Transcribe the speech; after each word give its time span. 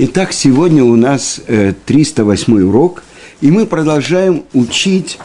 Итак, 0.00 0.32
сегодня 0.32 0.84
у 0.84 0.94
нас 0.94 1.40
308 1.86 2.62
урок, 2.68 3.02
и 3.40 3.50
мы 3.50 3.66
продолжаем 3.66 4.44
учить 4.52 5.18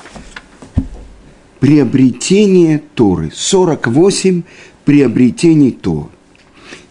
приобретение 1.60 2.82
Торы. 2.96 3.32
48 3.32 4.42
приобретений 4.84 5.70
Торы. 5.70 6.10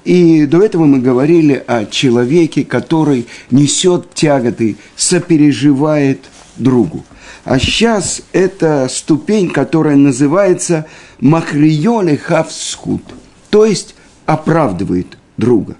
И 0.04 0.46
до 0.46 0.62
этого 0.62 0.84
мы 0.84 1.00
говорили 1.00 1.60
о 1.66 1.84
человеке, 1.86 2.64
который 2.64 3.26
несет 3.50 4.14
тяготы, 4.14 4.76
сопереживает 4.94 6.20
другу. 6.58 7.04
А 7.42 7.58
сейчас 7.58 8.22
это 8.30 8.86
ступень, 8.88 9.50
которая 9.50 9.96
называется 9.96 10.86
махриоле 11.18 12.16
хавскут, 12.16 13.02
то 13.50 13.66
есть 13.66 13.96
оправдывает 14.24 15.18
друга. 15.36 15.74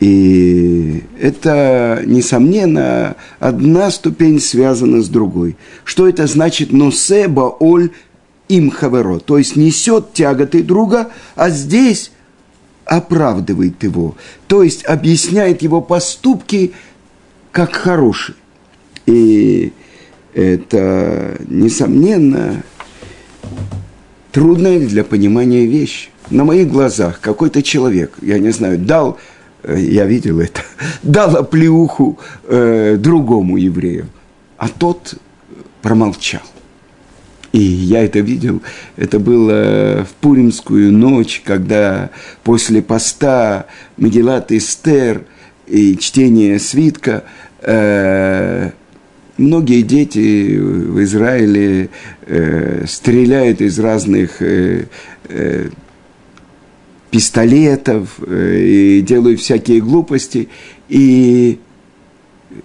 И 0.00 1.04
это, 1.20 2.02
несомненно, 2.06 3.16
одна 3.38 3.90
ступень 3.90 4.40
связана 4.40 5.02
с 5.02 5.08
другой. 5.08 5.56
Что 5.84 6.08
это 6.08 6.26
значит 6.26 6.72
носе 6.72 7.28
баоль 7.28 7.90
им 8.48 8.70
хаверо? 8.70 9.18
То 9.18 9.36
есть 9.36 9.56
несет 9.56 10.14
тяготы 10.14 10.62
друга, 10.62 11.10
а 11.36 11.50
здесь 11.50 12.12
оправдывает 12.86 13.82
его. 13.82 14.16
То 14.48 14.62
есть 14.62 14.84
объясняет 14.86 15.60
его 15.60 15.82
поступки 15.82 16.72
как 17.52 17.76
хорошие. 17.76 18.36
И 19.04 19.72
это, 20.32 21.36
несомненно, 21.46 22.62
трудная 24.32 24.80
для 24.80 25.04
понимания 25.04 25.66
вещь. 25.66 26.08
На 26.30 26.44
моих 26.44 26.68
глазах 26.68 27.20
какой-то 27.20 27.62
человек, 27.62 28.14
я 28.22 28.38
не 28.38 28.50
знаю, 28.50 28.78
дал 28.78 29.18
я 29.66 30.06
видел 30.06 30.40
это, 30.40 30.62
дал 31.02 31.36
оплеуху 31.36 32.18
э, 32.48 32.96
другому 32.98 33.56
еврею, 33.56 34.06
а 34.56 34.68
тот 34.68 35.14
промолчал. 35.82 36.42
И 37.52 37.58
я 37.58 38.04
это 38.04 38.20
видел, 38.20 38.62
это 38.96 39.18
было 39.18 40.06
в 40.08 40.14
Пуримскую 40.20 40.92
ночь, 40.92 41.42
когда 41.44 42.10
после 42.44 42.80
поста 42.80 43.66
Магеллат 43.96 44.52
Эстер 44.52 45.24
и 45.66 45.96
чтение 45.96 46.60
свитка 46.60 47.24
э, 47.62 48.70
многие 49.36 49.82
дети 49.82 50.58
в 50.58 51.02
Израиле 51.02 51.88
э, 52.26 52.84
стреляют 52.86 53.60
из 53.60 53.80
разных 53.80 54.40
э, 54.42 54.84
э, 55.28 55.70
пистолетов 57.10 58.18
э, 58.26 58.58
и 58.60 59.00
делаю 59.02 59.36
всякие 59.36 59.80
глупости. 59.80 60.48
И 60.88 61.58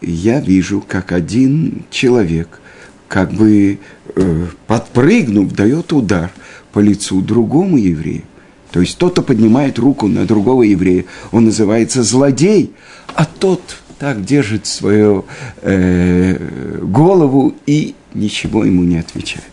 я 0.02 0.40
вижу, 0.40 0.84
как 0.88 1.12
один 1.12 1.84
человек, 1.90 2.60
как 3.08 3.34
бы 3.34 3.80
э, 4.16 4.46
подпрыгнув, 4.68 5.52
дает 5.54 5.94
удар 5.94 6.32
по 6.72 6.80
лицу 6.80 7.22
другому 7.22 7.78
еврею. 7.78 8.24
То 8.72 8.82
есть 8.82 8.96
кто-то 8.96 9.22
поднимает 9.22 9.80
руку 9.80 10.08
на 10.08 10.26
другого 10.26 10.64
еврея, 10.64 11.06
он 11.32 11.46
называется 11.46 12.04
злодей, 12.04 12.74
а 13.14 13.26
тот 13.26 13.62
так 14.00 14.26
держит 14.26 14.66
свою 14.66 15.26
э, 15.62 16.38
голову 16.82 17.56
и 17.66 17.96
ничего 18.14 18.66
ему 18.66 18.84
не 18.84 18.98
отвечает. 18.98 19.46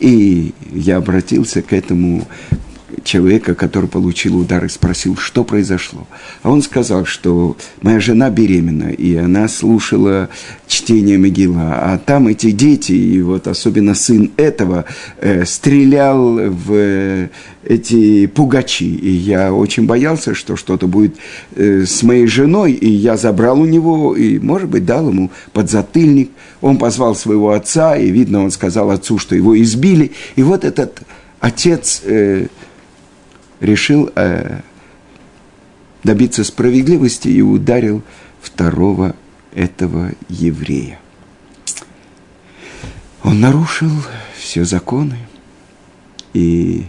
И 0.00 0.52
я 0.72 0.96
обратился 0.96 1.62
к 1.62 1.72
этому 1.72 2.26
человека, 3.04 3.54
который 3.54 3.88
получил 3.88 4.38
удар 4.38 4.64
и 4.64 4.68
спросил, 4.68 5.16
что 5.16 5.44
произошло. 5.44 6.06
А 6.42 6.50
он 6.50 6.62
сказал, 6.62 7.04
что 7.04 7.56
моя 7.80 8.00
жена 8.00 8.30
беременна, 8.30 8.90
и 8.90 9.16
она 9.16 9.48
слушала 9.48 10.28
чтение 10.66 11.18
Могила, 11.18 11.74
а 11.74 11.98
там 11.98 12.28
эти 12.28 12.50
дети, 12.50 12.92
и 12.92 13.20
вот 13.22 13.46
особенно 13.46 13.94
сын 13.94 14.30
этого, 14.36 14.84
э, 15.20 15.44
стрелял 15.44 16.34
в 16.34 16.72
э, 16.72 17.28
эти 17.64 18.26
пугачи. 18.26 18.94
И 18.94 19.10
я 19.10 19.52
очень 19.52 19.86
боялся, 19.86 20.34
что 20.34 20.56
что-то 20.56 20.86
будет 20.86 21.16
э, 21.54 21.84
с 21.84 22.02
моей 22.02 22.26
женой, 22.26 22.72
и 22.72 22.88
я 22.88 23.16
забрал 23.16 23.60
у 23.60 23.66
него, 23.66 24.16
и, 24.16 24.38
может 24.38 24.68
быть, 24.68 24.84
дал 24.84 25.08
ему 25.08 25.30
подзатыльник. 25.52 26.30
Он 26.60 26.78
позвал 26.78 27.14
своего 27.14 27.50
отца, 27.50 27.96
и, 27.96 28.10
видно, 28.10 28.44
он 28.44 28.50
сказал 28.50 28.90
отцу, 28.90 29.18
что 29.18 29.34
его 29.34 29.60
избили. 29.60 30.12
И 30.36 30.42
вот 30.42 30.64
этот 30.64 31.02
отец... 31.40 32.02
Э, 32.04 32.46
решил 33.62 34.10
э, 34.16 34.60
добиться 36.02 36.42
справедливости 36.42 37.28
и 37.28 37.40
ударил 37.40 38.02
второго 38.40 39.14
этого 39.54 40.10
еврея. 40.28 40.98
Он 43.22 43.40
нарушил 43.40 43.90
все 44.36 44.64
законы. 44.64 45.16
И 46.34 46.86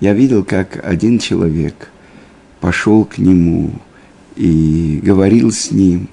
я 0.00 0.14
видел, 0.14 0.44
как 0.44 0.82
один 0.82 1.18
человек 1.18 1.90
пошел 2.60 3.04
к 3.04 3.18
нему 3.18 3.72
и 4.34 4.98
говорил 5.02 5.52
с 5.52 5.70
ним, 5.70 6.08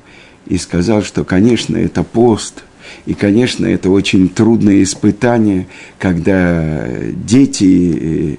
и 0.46 0.58
сказал, 0.58 1.04
что, 1.04 1.24
конечно, 1.24 1.78
это 1.78 2.04
пост, 2.04 2.64
и, 3.06 3.14
конечно, 3.14 3.66
это 3.66 3.90
очень 3.92 4.28
трудное 4.28 4.84
испытание, 4.84 5.68
когда 6.00 6.86
дети 7.14 8.34
э, 8.34 8.38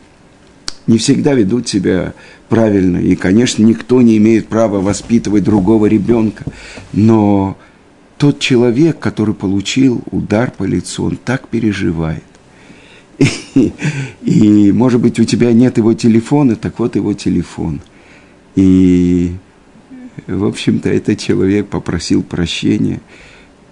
не 0.91 0.99
всегда 0.99 1.35
ведут 1.35 1.69
себя 1.69 2.15
правильно. 2.49 2.99
И, 2.99 3.15
конечно, 3.15 3.63
никто 3.63 4.03
не 4.03 4.17
имеет 4.17 4.49
права 4.49 4.81
воспитывать 4.81 5.45
другого 5.45 5.87
ребенка. 5.87 6.45
Но 6.93 7.57
тот 8.19 8.41
человек, 8.41 8.99
который 8.99 9.35
получил 9.35 10.03
удар 10.11 10.51
по 10.51 10.65
лицу, 10.65 11.05
он 11.05 11.17
так 11.17 11.49
переживает. 11.49 12.25
И, 13.19 13.73
и, 14.23 14.73
может 14.73 15.01
быть, 15.01 15.21
у 15.21 15.25
тебя 15.25 15.53
нет 15.53 15.79
его 15.79 15.95
телефона, 15.95 16.57
так 16.57 16.79
вот 16.81 16.97
его 16.97 17.15
телефон. 17.15 17.81
И, 18.57 19.33
в 20.27 20.45
общем-то, 20.45 20.89
этот 20.89 21.19
человек 21.19 21.69
попросил 21.69 22.23
прощения– 22.23 23.01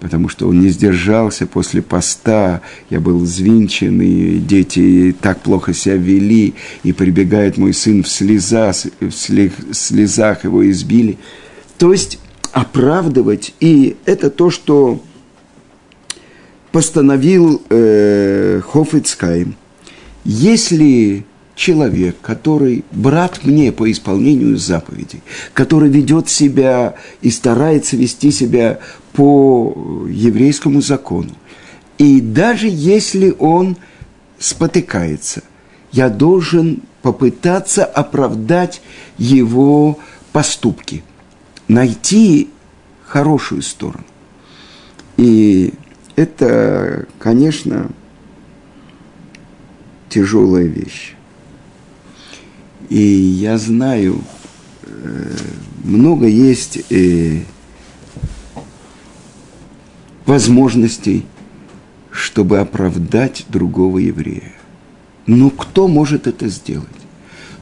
потому 0.01 0.29
что 0.29 0.49
он 0.49 0.61
не 0.61 0.69
сдержался 0.69 1.47
после 1.47 1.83
поста, 1.83 2.61
я 2.91 3.01
был 3.01 3.19
взвинчен, 3.19 4.01
и 4.01 4.39
дети 4.39 5.15
так 5.21 5.41
плохо 5.41 5.75
себя 5.75 5.97
вели, 5.97 6.55
и 6.83 6.93
прибегает 6.93 7.59
мой 7.59 7.75
сын 7.75 8.03
в, 8.03 8.09
слеза, 8.09 8.73
в 9.01 9.11
слезах 9.11 10.45
его 10.45 10.69
избили. 10.71 11.19
То 11.79 11.93
есть 11.93 12.19
оправдывать, 12.53 13.55
и 13.61 13.97
это 14.05 14.31
то, 14.31 14.51
что 14.51 15.01
постановил 16.73 17.63
э, 17.71 18.61
Хофицкайм. 18.65 19.57
Если 20.25 21.25
человек, 21.59 22.17
который 22.23 22.85
брат 22.93 23.45
мне 23.45 23.73
по 23.73 23.91
исполнению 23.91 24.57
заповедей, 24.57 25.23
который 25.55 25.91
ведет 25.91 26.29
себя 26.29 26.95
и 27.21 27.31
старается 27.31 27.97
вести 27.97 28.31
себя 28.31 28.79
по 29.13 30.07
еврейскому 30.09 30.81
закону. 30.81 31.33
И 31.99 32.21
даже 32.21 32.69
если 32.71 33.35
он 33.41 33.77
спотыкается, 34.39 35.43
я 35.91 36.09
должен 36.09 36.83
попытаться 37.03 37.85
оправдать 37.85 38.81
его 39.19 39.99
поступки, 40.33 41.03
найти 41.67 42.51
хорошую 43.05 43.63
сторону. 43.63 44.05
И 45.17 45.75
это, 46.15 47.07
конечно, 47.19 47.91
тяжелая 50.09 50.67
вещь. 50.67 51.17
И 52.89 53.01
я 53.01 53.59
знаю, 53.59 54.23
э, 54.83 55.37
много 55.85 56.27
есть 56.27 56.81
э, 56.91 57.41
возможностей, 60.25 61.27
чтобы 62.11 62.61
оправдать 62.61 63.45
другого 63.49 63.99
еврея. 63.99 64.53
Но 65.27 65.51
кто 65.51 65.87
может 65.87 66.27
это 66.27 66.49
сделать? 66.49 66.89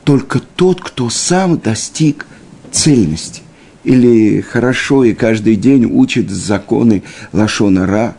Только 0.04 0.38
тот, 0.38 0.80
кто 0.80 1.10
сам 1.10 1.58
достиг 1.58 2.26
цельности. 2.70 3.42
Или 3.82 4.40
хорошо 4.40 5.04
и 5.04 5.12
каждый 5.12 5.56
день 5.56 5.86
учит 5.86 6.30
законы 6.30 7.02
Лашона 7.32 8.16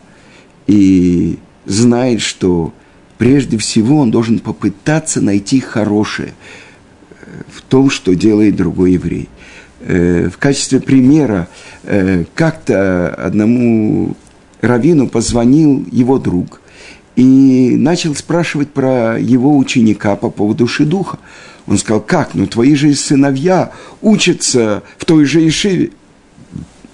и 0.66 1.38
знает, 1.64 2.20
что 2.20 2.74
прежде 3.16 3.56
всего 3.56 4.00
он 4.00 4.10
должен 4.10 4.40
попытаться 4.40 5.22
найти 5.22 5.60
хорошее– 5.60 6.34
в 7.52 7.62
том, 7.62 7.90
что 7.90 8.14
делает 8.14 8.56
другой 8.56 8.92
еврей. 8.92 9.28
Э, 9.80 10.28
в 10.28 10.38
качестве 10.38 10.80
примера 10.80 11.48
э, 11.84 12.24
как-то 12.34 13.08
одному 13.14 14.16
раввину 14.60 15.08
позвонил 15.08 15.86
его 15.92 16.18
друг 16.18 16.60
и 17.16 17.74
начал 17.76 18.14
спрашивать 18.14 18.70
про 18.70 19.18
его 19.18 19.56
ученика 19.56 20.16
по 20.16 20.30
поводу 20.30 20.66
шедуха. 20.66 21.18
Он 21.66 21.78
сказал, 21.78 22.00
как, 22.00 22.34
ну 22.34 22.46
твои 22.46 22.74
же 22.74 22.94
сыновья 22.94 23.72
учатся 24.00 24.82
в 24.96 25.04
той 25.04 25.24
же 25.24 25.46
Ишиве. 25.46 25.90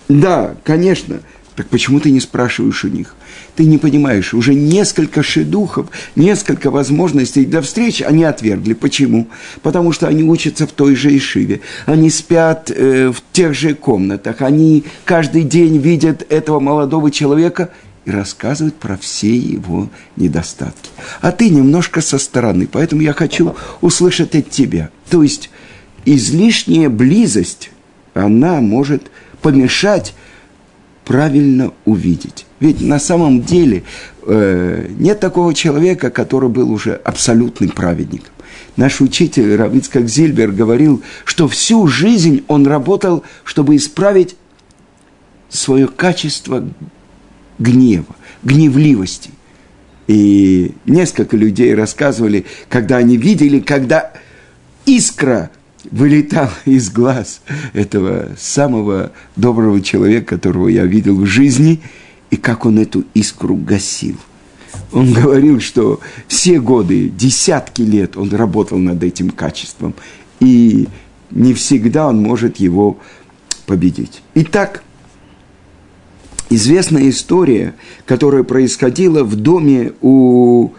Да, 0.08 0.55
конечно. 0.64 1.20
Так 1.56 1.69
почему 1.69 2.00
ты 2.00 2.11
не 2.11 2.20
спрашиваешь 2.20 2.85
у 2.85 2.88
них? 2.88 3.14
Ты 3.56 3.66
не 3.66 3.78
понимаешь, 3.78 4.34
уже 4.34 4.52
несколько 4.54 5.22
шедухов, 5.22 5.86
несколько 6.16 6.70
возможностей 6.70 7.44
для 7.44 7.60
встреч 7.60 8.02
они 8.02 8.24
отвергли. 8.24 8.74
Почему? 8.74 9.28
Потому 9.62 9.92
что 9.92 10.08
они 10.08 10.24
учатся 10.24 10.66
в 10.66 10.72
той 10.72 10.96
же 10.96 11.16
Ишиве, 11.16 11.60
они 11.86 12.10
спят 12.10 12.72
э, 12.74 13.12
в 13.12 13.22
тех 13.32 13.54
же 13.54 13.74
комнатах, 13.74 14.42
они 14.42 14.84
каждый 15.04 15.42
день 15.44 15.78
видят 15.78 16.26
этого 16.30 16.58
молодого 16.58 17.12
человека 17.12 17.70
и 18.04 18.10
рассказывают 18.10 18.74
про 18.74 18.96
все 18.96 19.34
его 19.36 19.88
недостатки. 20.16 20.90
А 21.20 21.30
ты 21.30 21.48
немножко 21.48 22.00
со 22.00 22.18
стороны, 22.18 22.68
поэтому 22.70 23.02
я 23.02 23.12
хочу 23.12 23.54
услышать 23.80 24.34
от 24.34 24.50
тебя. 24.50 24.90
То 25.10 25.22
есть 25.22 25.50
излишняя 26.04 26.88
близость, 26.88 27.70
она 28.14 28.60
может 28.60 29.10
помешать 29.42 30.12
правильно 31.04 31.72
увидеть. 31.84 32.44
Ведь 32.60 32.80
на 32.80 32.98
самом 32.98 33.42
деле 33.42 33.82
э, 34.26 34.88
нет 34.98 35.20
такого 35.20 35.54
человека, 35.54 36.10
который 36.10 36.48
был 36.48 36.70
уже 36.70 36.94
абсолютным 36.94 37.70
праведником. 37.70 38.30
Наш 38.76 39.00
учитель 39.00 39.56
Равицкак 39.56 40.08
Зильбер 40.08 40.50
говорил, 40.50 41.02
что 41.24 41.46
всю 41.48 41.86
жизнь 41.86 42.44
он 42.48 42.66
работал, 42.66 43.22
чтобы 43.44 43.76
исправить 43.76 44.36
свое 45.48 45.86
качество 45.86 46.66
гнева, 47.58 48.16
гневливости. 48.42 49.30
И 50.06 50.72
несколько 50.84 51.36
людей 51.36 51.74
рассказывали, 51.74 52.46
когда 52.68 52.96
они 52.96 53.16
видели, 53.16 53.60
когда 53.60 54.12
искра 54.84 55.50
вылетала 55.90 56.52
из 56.64 56.90
глаз 56.90 57.40
этого 57.72 58.30
самого 58.38 59.12
доброго 59.36 59.80
человека, 59.80 60.36
которого 60.36 60.68
я 60.68 60.84
видел 60.84 61.16
в 61.16 61.26
жизни, 61.26 61.80
и 62.30 62.36
как 62.36 62.66
он 62.66 62.78
эту 62.78 63.04
искру 63.14 63.56
гасил. 63.56 64.16
Он 64.92 65.12
говорил, 65.20 65.60
что 65.60 66.00
все 66.28 66.60
годы, 66.60 67.08
десятки 67.08 67.82
лет 67.82 68.16
он 68.16 68.30
работал 68.30 68.78
над 68.78 69.02
этим 69.02 69.30
качеством, 69.30 69.94
и 70.40 70.88
не 71.30 71.54
всегда 71.54 72.08
он 72.08 72.22
может 72.22 72.56
его 72.56 72.98
победить. 73.66 74.22
Итак, 74.34 74.82
известная 76.50 77.08
история, 77.10 77.74
которая 78.06 78.42
происходила 78.42 79.24
в 79.24 79.36
доме 79.36 79.92
у 80.00 80.70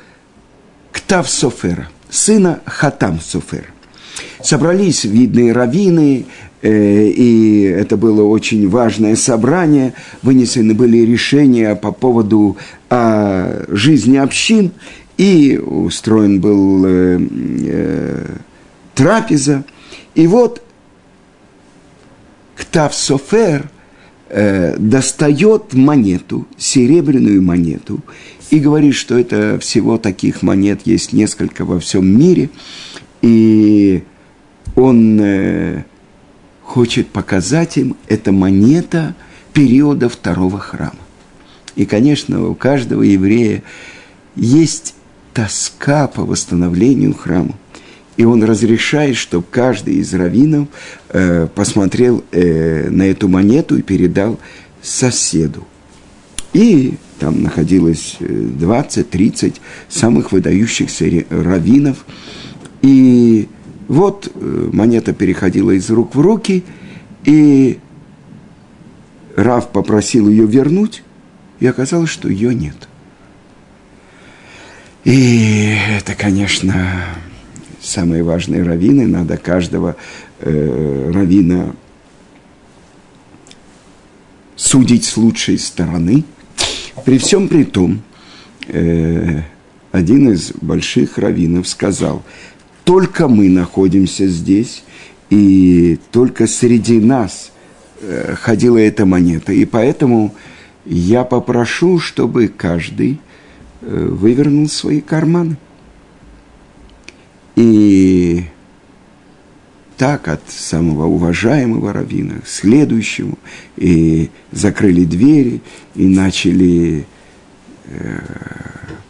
Ктав 0.91 1.29
Софера, 1.29 1.89
сына 2.09 2.61
Хатам 2.65 3.19
Софера. 3.19 3.74
Собрались 4.41 5.03
видные 5.03 5.51
раввины, 5.51 6.25
э, 6.61 7.07
и 7.07 7.63
это 7.63 7.97
было 7.97 8.23
очень 8.23 8.69
важное 8.69 9.15
собрание. 9.15 9.93
Вынесены 10.21 10.73
были 10.73 10.97
решения 10.97 11.75
по 11.75 11.91
поводу 11.91 12.57
э, 12.89 13.65
жизни 13.69 14.17
общин, 14.17 14.71
и 15.17 15.57
устроен 15.57 16.41
был 16.41 16.85
э, 16.85 17.19
э, 17.19 18.25
трапеза. 18.93 19.63
И 20.13 20.27
вот 20.27 20.61
Ктав 22.55 22.93
Софер– 22.95 23.69
э, 24.29 24.75
достает 24.77 25.73
монету, 25.73 26.47
серебряную 26.57 27.41
монету, 27.41 28.01
и 28.51 28.59
говорит, 28.59 28.95
что 28.95 29.17
это 29.17 29.57
всего 29.59 29.97
таких 29.97 30.41
монет 30.41 30.81
есть 30.85 31.13
несколько 31.13 31.65
во 31.65 31.79
всем 31.79 32.05
мире, 32.05 32.49
и 33.25 34.03
он 34.75 35.19
э, 35.19 35.83
хочет 36.61 37.07
показать 37.07 37.77
им, 37.77 37.97
это 38.07 38.31
монета 38.31 39.15
периода 39.51 40.09
второго 40.09 40.59
храма. 40.59 40.99
И, 41.75 41.85
конечно, 41.85 42.47
у 42.47 42.53
каждого 42.53 43.01
еврея 43.01 43.63
есть 44.35 44.93
тоска 45.33 46.07
по 46.07 46.23
восстановлению 46.23 47.15
храма. 47.15 47.55
И 48.15 48.25
он 48.25 48.43
разрешает, 48.43 49.15
чтобы 49.15 49.45
каждый 49.49 49.95
из 49.95 50.13
раввинов 50.13 50.67
э, 51.09 51.47
посмотрел 51.47 52.23
э, 52.31 52.89
на 52.91 53.07
эту 53.07 53.27
монету 53.27 53.75
и 53.75 53.81
передал 53.81 54.39
соседу. 54.83 55.65
И 56.53 56.93
там 57.19 57.41
находилось 57.41 58.17
20-30 58.19 59.47
э, 59.47 59.51
самых 59.89 60.31
выдающихся 60.31 61.25
раввинов. 61.31 62.05
И 62.85 63.49
вот 63.87 64.31
э, 64.31 64.69
монета 64.71 65.11
переходила 65.11 65.71
из 65.71 65.89
рук 65.89 66.13
в 66.13 66.21
руки, 66.21 66.63
и 67.23 67.79
Рав 69.35 69.71
попросил 69.71 70.29
ее 70.29 70.45
вернуть, 70.45 71.01
и 71.59 71.65
оказалось, 71.65 72.11
что 72.11 72.29
ее 72.29 72.53
нет. 72.53 72.87
И 75.03 75.75
это, 75.97 76.13
конечно, 76.13 77.05
самые 77.81 78.21
важные 78.21 78.61
раввины, 78.61 79.07
надо 79.07 79.37
каждого 79.37 79.95
э, 80.41 81.11
раввина 81.11 81.75
судить 84.55 85.05
с 85.05 85.17
лучшей 85.17 85.57
стороны. 85.57 86.23
При 87.03 87.17
всем 87.17 87.47
при 87.47 87.63
том, 87.63 88.03
э, 88.67 89.41
один 89.91 90.29
из 90.29 90.51
больших 90.51 91.17
раввинов 91.17 91.67
сказал, 91.67 92.23
только 92.85 93.27
мы 93.27 93.49
находимся 93.49 94.27
здесь, 94.27 94.83
и 95.29 95.99
только 96.11 96.47
среди 96.47 96.99
нас 96.99 97.51
э, 97.99 98.35
ходила 98.35 98.77
эта 98.77 99.05
монета. 99.05 99.51
И 99.51 99.65
поэтому 99.65 100.33
я 100.85 101.23
попрошу, 101.23 101.99
чтобы 101.99 102.47
каждый 102.47 103.19
э, 103.81 104.07
вывернул 104.11 104.69
свои 104.69 105.01
карманы. 105.01 105.57
И 107.55 108.45
так 109.97 110.27
от 110.27 110.41
самого 110.49 111.05
уважаемого 111.05 111.91
равина 111.91 112.41
к 112.41 112.47
следующему, 112.47 113.39
и 113.77 114.29
закрыли 114.51 115.05
двери, 115.05 115.61
и 115.95 116.05
начали 116.05 117.07
э, 117.85 118.19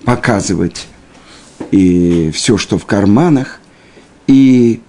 показывать 0.05 0.87
и 1.71 2.31
все, 2.33 2.57
что 2.57 2.77
в 2.77 2.85
карманах. 2.85 3.59
И 4.27 4.81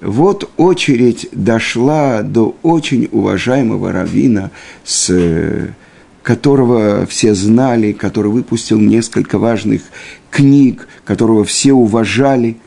вот 0.00 0.50
очередь 0.56 1.28
дошла 1.32 2.22
до 2.22 2.56
очень 2.62 3.08
уважаемого 3.10 3.92
равина, 3.92 4.50
с 4.84 5.74
которого 6.22 7.06
все 7.06 7.34
знали, 7.34 7.92
который 7.92 8.30
выпустил 8.30 8.78
несколько 8.78 9.38
важных 9.38 9.82
книг, 10.30 10.88
которого 11.04 11.44
все 11.44 11.72
уважали– 11.72 12.56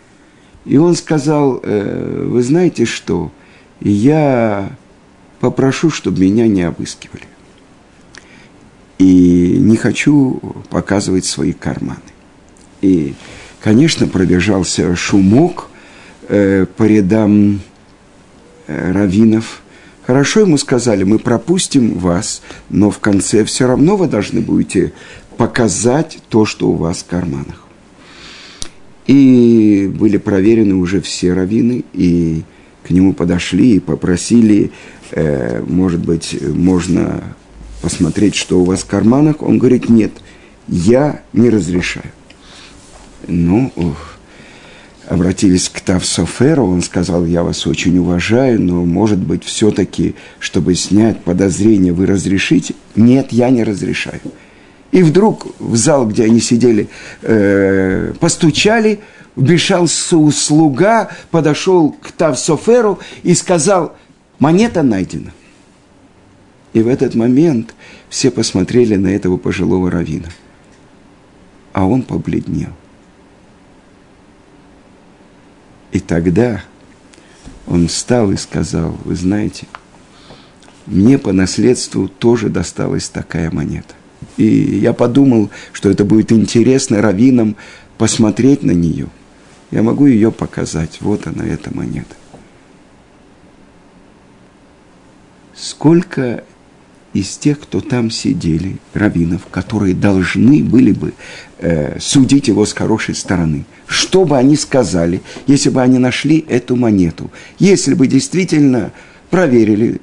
и 0.68 0.76
он 0.76 0.96
сказал, 0.96 1.62
э, 1.64 2.26
вы 2.28 2.44
знаете 2.44 2.84
что, 2.84 3.32
я 3.80 4.70
попрошу, 5.40 5.90
чтобы 5.90 6.20
меня 6.20 6.46
не 6.48 6.64
обыскивали. 6.64 7.24
И 8.98 9.58
не 9.60 9.78
хочу 9.78 10.42
показывать 10.70 11.24
свои 11.24 11.54
карманы. 11.54 12.02
И, 12.82 13.14
конечно, 13.62 14.08
пробежался 14.08 14.94
шумок 14.98 15.67
э, 16.28 16.66
по 16.66 16.84
рядам 16.84 17.62
э, 18.68 18.92
раввинов. 18.92 19.62
Хорошо 20.06 20.42
ему 20.42 20.58
сказали, 20.58 21.04
мы 21.04 21.20
пропустим 21.20 21.98
вас, 21.98 22.42
но 22.70 22.92
в 22.92 23.00
конце 23.00 23.44
все 23.44 23.68
равно 23.68 23.98
вы 23.98 24.08
должны 24.08 24.40
будете 24.40 24.94
показать 25.36 26.20
то, 26.30 26.46
что 26.46 26.70
у 26.70 26.76
вас 26.76 27.00
в 27.00 27.06
карманах. 27.08 27.66
И 29.06 29.92
были 29.94 30.18
проверены 30.18 30.76
уже 30.76 31.02
все 31.02 31.34
раввины, 31.34 31.84
и 31.94 32.44
к 32.84 32.90
нему 32.90 33.14
подошли 33.14 33.76
и 33.76 33.80
попросили, 33.80 34.72
э, 35.12 35.62
может 35.62 36.06
быть, 36.06 36.38
можно 36.42 37.24
посмотреть, 37.82 38.36
что 38.36 38.60
у 38.60 38.64
вас 38.64 38.82
в 38.82 38.88
карманах. 38.88 39.42
Он 39.42 39.58
говорит, 39.58 39.90
нет, 39.90 40.12
я 40.68 41.22
не 41.34 41.50
разрешаю. 41.50 42.12
Ну, 43.28 43.72
обратились 45.08 45.70
к 45.70 45.80
Тавсоферу, 45.80 46.66
он 46.66 46.82
сказал, 46.82 47.26
я 47.26 47.44
вас 47.44 47.66
очень 47.66 47.98
уважаю, 47.98 48.62
но, 48.62 48.86
может 48.86 49.20
быть, 49.20 49.44
все-таки, 49.44 50.16
чтобы 50.40 50.76
снять 50.76 51.24
подозрение, 51.24 51.94
вы 51.94 52.06
разрешите? 52.06 52.76
Нет, 52.96 53.32
я 53.32 53.50
не 53.50 53.64
разрешаю. 53.64 54.20
И 54.92 55.04
вдруг 55.04 55.48
в 55.60 55.76
зал, 55.76 56.08
где 56.08 56.26
они 56.26 56.40
сидели, 56.40 56.90
э, 57.22 58.14
постучали, 58.20 59.00
вмешался 59.36 60.18
слуга, 60.32 61.10
подошел 61.32 61.92
к 61.92 62.12
Тавсоферу 62.12 63.00
и 63.24 63.34
сказал, 63.34 63.96
монета 64.40 64.84
найдена. 64.84 65.32
И 66.74 66.82
в 66.82 66.88
этот 66.88 67.16
момент 67.16 67.76
все 68.10 68.30
посмотрели 68.30 68.96
на 68.96 69.08
этого 69.08 69.38
пожилого 69.38 69.90
равина. 69.90 70.28
а 71.74 71.86
он 71.86 72.02
побледнел. 72.02 72.72
И 75.92 76.00
тогда 76.00 76.62
он 77.66 77.88
встал 77.88 78.32
и 78.32 78.38
сказал, 78.38 78.98
вы 79.04 79.16
знаете, 79.16 79.68
мне 80.86 81.18
по 81.18 81.34
наследству 81.34 82.08
тоже 82.08 82.50
досталась 82.50 83.10
такая 83.10 83.52
монета. 83.52 83.94
И 84.38 84.46
я 84.46 84.94
подумал, 84.94 85.50
что 85.74 85.90
это 85.90 86.06
будет 86.06 86.32
интересно 86.32 87.02
раввинам 87.02 87.56
посмотреть 87.98 88.64
на 88.64 88.72
нее. 88.72 89.10
Я 89.72 89.84
могу 89.84 90.06
ее 90.06 90.32
показать. 90.32 91.00
Вот 91.02 91.28
она, 91.28 91.46
эта 91.46 91.76
монета. 91.76 92.16
Сколько 95.54 96.44
из 97.20 97.36
тех, 97.38 97.60
кто 97.60 97.82
там 97.82 98.12
сидели, 98.12 98.78
раввинов, 98.94 99.48
которые 99.50 99.96
должны 99.96 100.64
были 100.64 100.92
бы 100.92 101.14
э, 101.58 102.00
судить 102.00 102.48
его 102.48 102.66
с 102.66 102.74
хорошей 102.74 103.16
стороны. 103.16 103.66
Что 103.88 104.24
бы 104.26 104.38
они 104.38 104.56
сказали, 104.56 105.22
если 105.48 105.70
бы 105.70 105.82
они 105.82 105.98
нашли 105.98 106.46
эту 106.48 106.76
монету? 106.76 107.32
Если 107.58 107.96
бы 107.96 108.08
действительно 108.08 108.92
проверили, 109.32 110.00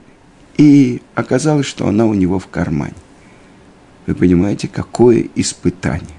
и 0.56 1.02
оказалось, 1.14 1.66
что 1.66 1.86
она 1.86 2.06
у 2.06 2.14
него 2.14 2.38
в 2.38 2.48
кармане. 2.48 2.94
Вы 4.06 4.14
понимаете, 4.14 4.68
какое 4.68 5.28
испытание. 5.36 6.18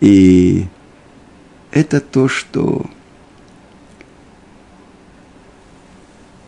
И 0.00 0.66
это 1.70 2.00
то, 2.00 2.28
что 2.28 2.86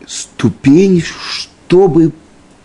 ступень, 0.06 1.02
чтобы 1.02 2.12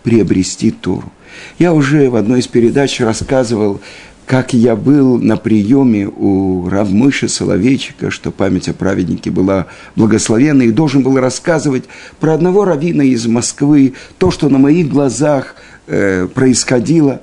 приобрести 0.04 0.70
Тору. 0.70 1.12
Я 1.58 1.74
уже 1.74 2.08
в 2.08 2.14
одной 2.14 2.38
из 2.38 2.46
передач 2.46 3.00
рассказывал, 3.00 3.80
как 4.26 4.54
я 4.54 4.76
был 4.76 5.18
на 5.18 5.36
приеме 5.36 6.06
у 6.06 6.68
Равмыша 6.68 7.26
Соловейчика, 7.26 8.10
что 8.10 8.30
память 8.30 8.68
о 8.68 8.74
праведнике 8.74 9.30
была 9.30 9.66
благословенна, 9.96 10.62
и 10.62 10.70
должен 10.70 11.02
был 11.02 11.18
рассказывать 11.18 11.84
про 12.20 12.34
одного 12.34 12.64
равина 12.64 13.02
из 13.02 13.26
Москвы, 13.26 13.94
то, 14.18 14.30
что 14.30 14.48
на 14.48 14.58
моих 14.58 14.88
глазах 14.88 15.56
э, 15.86 16.28
происходило, 16.32 17.20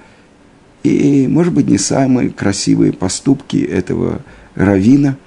и, 0.84 1.28
может 1.28 1.54
быть, 1.54 1.68
не 1.68 1.78
самые 1.78 2.30
красивые 2.30 2.92
поступки 2.92 3.58
этого 3.58 4.22
равина, 4.56 5.18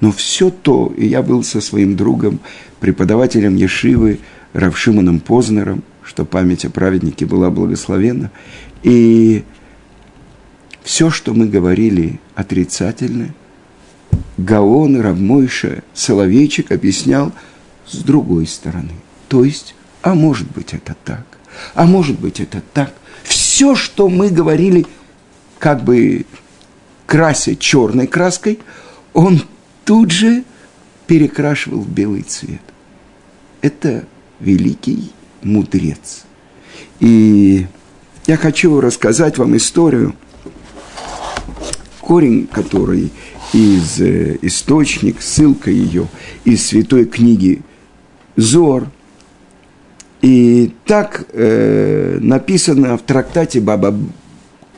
но 0.00 0.12
все 0.12 0.50
то, 0.50 0.92
и 0.96 1.06
я 1.06 1.22
был 1.22 1.42
со 1.42 1.60
своим 1.60 1.96
другом, 1.96 2.40
преподавателем 2.80 3.56
Ешивы, 3.56 4.18
Равшиманом 4.52 5.20
Познером, 5.20 5.82
что 6.08 6.24
память 6.24 6.64
о 6.64 6.70
праведнике 6.70 7.26
была 7.26 7.50
благословенна. 7.50 8.30
И 8.82 9.44
все, 10.82 11.10
что 11.10 11.34
мы 11.34 11.46
говорили 11.46 12.18
отрицательно, 12.34 13.34
Гаон, 14.38 14.98
Равмойша, 14.98 15.82
Соловейчик 15.92 16.72
объяснял 16.72 17.30
с 17.86 17.98
другой 17.98 18.46
стороны. 18.46 18.94
То 19.28 19.44
есть, 19.44 19.74
а 20.00 20.14
может 20.14 20.50
быть 20.50 20.72
это 20.72 20.96
так, 21.04 21.26
а 21.74 21.84
может 21.84 22.18
быть 22.18 22.40
это 22.40 22.62
так. 22.72 22.94
Все, 23.22 23.74
что 23.76 24.08
мы 24.08 24.30
говорили, 24.30 24.86
как 25.58 25.84
бы 25.84 26.24
крася 27.04 27.54
черной 27.54 28.06
краской, 28.06 28.60
он 29.12 29.42
тут 29.84 30.10
же 30.10 30.42
перекрашивал 31.06 31.80
в 31.80 31.90
белый 31.90 32.22
цвет. 32.22 32.62
Это 33.60 34.06
великий 34.40 35.12
мудрец. 35.42 36.24
И 37.00 37.66
я 38.26 38.36
хочу 38.36 38.80
рассказать 38.80 39.38
вам 39.38 39.56
историю, 39.56 40.14
корень 42.00 42.46
который 42.46 43.10
из 43.52 44.00
э, 44.00 44.38
источник, 44.42 45.22
ссылка 45.22 45.70
ее 45.70 46.08
из 46.44 46.66
святой 46.66 47.04
книги 47.04 47.62
Зор. 48.36 48.88
И 50.20 50.72
так 50.84 51.26
э, 51.32 52.18
написано 52.20 52.98
в 52.98 53.02
трактате 53.02 53.60
Баба 53.60 53.94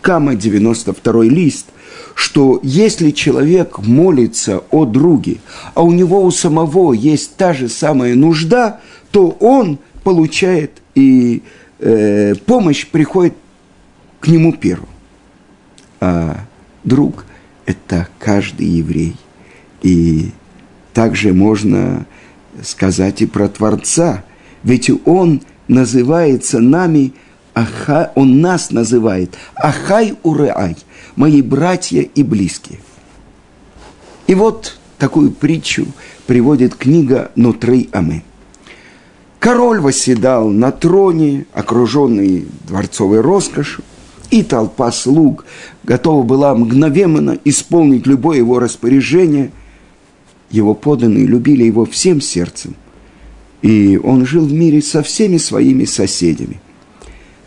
Кама, 0.03 0.35
92 0.35 1.25
лист, 1.25 1.67
что 2.15 2.61
если 2.63 3.11
человек 3.11 3.79
молится 3.79 4.63
о 4.71 4.85
друге, 4.85 5.39
а 5.75 5.83
у 5.83 5.93
него 5.93 6.23
у 6.23 6.31
самого 6.31 6.93
есть 6.93 7.37
та 7.37 7.55
же 7.55 7.69
самая 7.69 8.15
нужда, 8.15 8.81
то 9.11 9.31
он– 9.41 9.79
получает, 10.03 10.83
и 10.95 11.43
э, 11.79 12.35
помощь 12.47 12.87
приходит 12.87 13.35
к 14.21 14.29
нему 14.29 14.53
первым. 14.53 14.89
А 16.01 16.45
друг– 16.85 17.25
это 17.67 18.09
каждый 18.19 18.67
еврей. 18.67 19.17
И 19.83 20.31
также 20.93 21.33
можно 21.33 22.07
сказать 22.63 23.23
и 23.23 23.27
про 23.27 23.49
Творца, 23.49 24.25
ведь 24.63 24.91
он 25.07 25.43
называется 25.69 26.59
нами, 26.59 27.15
аха, 27.55 28.13
он 28.15 28.41
нас 28.41 28.71
называет 28.71 29.37
Ахай 29.55 30.17
Уреай, 30.23 30.77
мои 31.17 31.43
братья 31.43 32.03
и 32.03 32.23
близкие. 32.23 32.81
И 34.27 34.35
вот 34.35 34.79
такую 34.99 35.31
притчу 35.31 35.87
приводит 36.27 36.75
книга 36.75 37.31
Нутрей 37.37 37.89
Амин. 37.93 38.23
Король 39.41 39.81
восседал 39.81 40.51
на 40.51 40.71
троне, 40.71 41.47
окруженный 41.55 42.47
дворцовой 42.69 43.23
роскошью, 43.23 43.83
и 44.31 44.43
толпа 44.43 44.93
слуг 44.93 45.47
готова 45.83 46.23
была 46.23 46.55
мгновенно 46.55 47.39
исполнить 47.47 48.07
любое 48.07 48.37
его 48.37 48.59
распоряжение. 48.61 49.51
Его 50.51 50.75
поданные 50.75 51.27
любили 51.27 51.65
его 51.65 51.87
всем 51.87 52.21
сердцем, 52.21 52.77
и 53.63 53.99
он 54.03 54.27
жил 54.27 54.45
в 54.45 54.53
мире 54.53 54.83
со 54.83 55.03
всеми 55.03 55.39
своими 55.39 55.87
соседями. 55.87 56.61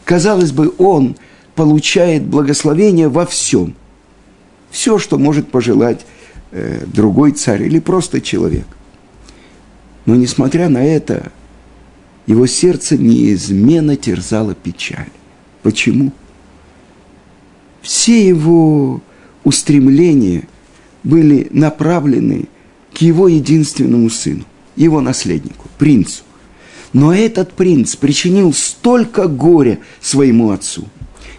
Казалось 0.03 0.51
бы, 0.51 0.73
он 0.79 1.15
получает 1.53 2.25
благословение 2.25 3.07
во 3.07 3.27
всем. 3.27 3.75
Все, 4.71 4.97
что 4.97 5.19
может 5.19 5.51
пожелать 5.51 6.05
э, 6.51 6.85
другой 6.87 7.33
царь 7.33 7.63
или 7.63 7.79
просто 7.79 8.19
человек. 8.19 8.65
Но 10.05 10.15
несмотря 10.15 10.69
на 10.69 10.83
это, 10.83 11.31
его 12.25 12.47
сердце 12.47 12.97
неизменно 12.97 13.95
терзало 13.95 14.55
печаль. 14.55 15.09
Почему? 15.61 16.11
Все 17.81 18.25
его 18.25 19.01
устремления 19.43 20.47
были 21.03 21.47
направлены 21.51 22.47
к 22.93 22.97
его 22.99 23.27
единственному 23.27 24.09
сыну, 24.09 24.45
его 24.75 25.01
наследнику, 25.01 25.67
принцу. 25.77 26.23
Но 26.93 27.13
этот 27.13 27.53
принц 27.53 27.95
причинил 27.95 28.53
столько 28.53 29.27
горя 29.27 29.79
своему 29.99 30.51
отцу. 30.51 30.87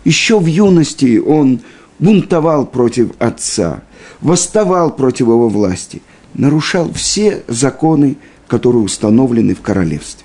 Еще 0.04 0.38
в 0.38 0.46
юности 0.46 1.18
он 1.18 1.60
бунтовал 1.98 2.66
против 2.66 3.12
отца, 3.18 3.82
восставал 4.20 4.94
против 4.94 5.28
его 5.28 5.48
власти, 5.48 6.02
нарушал 6.34 6.92
все 6.92 7.42
законы, 7.46 8.16
которые 8.48 8.82
установлены 8.82 9.54
в 9.54 9.62
королевстве. 9.62 10.23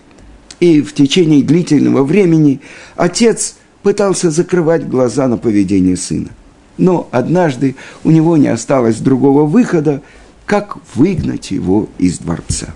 И 0.60 0.82
в 0.82 0.94
течение 0.94 1.44
длительного 1.44 2.04
времени 2.04 2.60
отец 2.96 3.56
пытался 3.82 4.30
закрывать 4.30 4.88
глаза 4.88 5.28
на 5.28 5.38
поведение 5.38 5.96
сына. 5.96 6.30
Но 6.78 7.08
однажды 7.12 7.76
у 8.04 8.12
него 8.12 8.38
не 8.38 8.48
осталось 8.48 8.98
другого 8.98 9.46
выхода, 9.46 10.02
как 10.46 10.78
выгнать 10.96 11.52
его 11.52 11.90
из 11.98 12.20
дворца. 12.20 12.74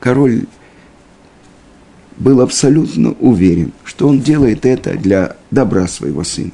Король 0.00 0.46
был 2.18 2.40
абсолютно 2.40 3.12
уверен, 3.20 3.72
что 3.84 4.08
он 4.08 4.20
делает 4.20 4.64
это 4.64 4.94
для 4.94 5.36
добра 5.50 5.86
своего 5.86 6.24
сына. 6.24 6.52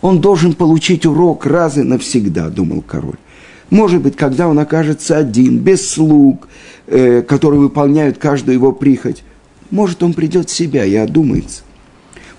Он 0.00 0.20
должен 0.20 0.54
получить 0.54 1.06
урок 1.06 1.46
раз 1.46 1.78
и 1.78 1.82
навсегда, 1.82 2.48
думал 2.48 2.82
король. 2.82 3.18
Может 3.70 4.02
быть, 4.02 4.16
когда 4.16 4.48
он 4.48 4.58
окажется 4.58 5.16
один, 5.16 5.58
без 5.58 5.88
слуг, 5.88 6.48
э, 6.86 7.22
которые 7.22 7.60
выполняют 7.60 8.18
каждую 8.18 8.54
его 8.54 8.72
прихоть, 8.72 9.22
может, 9.70 10.02
он 10.02 10.14
придет 10.14 10.48
в 10.48 10.54
себя 10.54 10.84
и 10.84 10.94
одумается. 10.94 11.62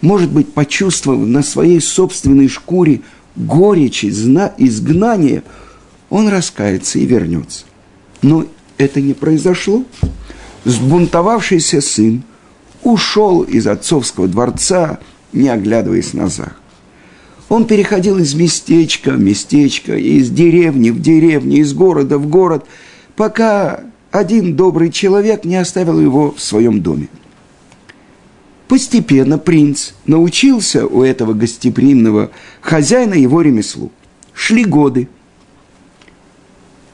Может 0.02 0.32
быть, 0.32 0.54
почувствовав 0.54 1.26
на 1.28 1.44
своей 1.44 1.82
собственной 1.82 2.48
шкуре 2.48 3.02
горечь 3.36 4.06
изгнания, 4.06 5.44
он 6.10 6.28
раскается 6.30 7.00
и 7.00 7.06
вернется. 7.06 7.66
Но 8.22 8.46
это 8.78 9.02
не 9.02 9.14
произошло. 9.14 9.84
Сбунтовавшийся 10.64 11.82
сын 11.82 12.24
ушел 12.84 13.42
из 13.42 13.68
отцовского 13.68 14.28
дворца, 14.28 15.00
не 15.34 15.50
оглядываясь 15.50 16.14
назад. 16.14 16.54
Он 17.50 17.66
переходил 17.66 18.18
из 18.18 18.34
местечка 18.34 19.12
в 19.12 19.20
местечко, 19.20 19.96
из 19.96 20.30
деревни 20.30 20.90
в 20.90 21.02
деревню, 21.02 21.58
из 21.58 21.74
города 21.74 22.18
в 22.18 22.28
город, 22.28 22.66
пока 23.16 23.82
один 24.12 24.56
добрый 24.56 24.92
человек 24.92 25.44
не 25.44 25.56
оставил 25.56 26.00
его 26.00 26.32
в 26.32 26.42
своем 26.42 26.82
доме. 26.82 27.10
Постепенно 28.68 29.38
принц 29.38 29.92
научился 30.06 30.86
у 30.86 31.04
этого 31.04 31.34
гостеприимного 31.34 32.32
хозяина 32.62 33.14
его 33.14 33.42
ремеслу. 33.42 33.92
Шли 34.34 34.66
годы. 34.66 35.08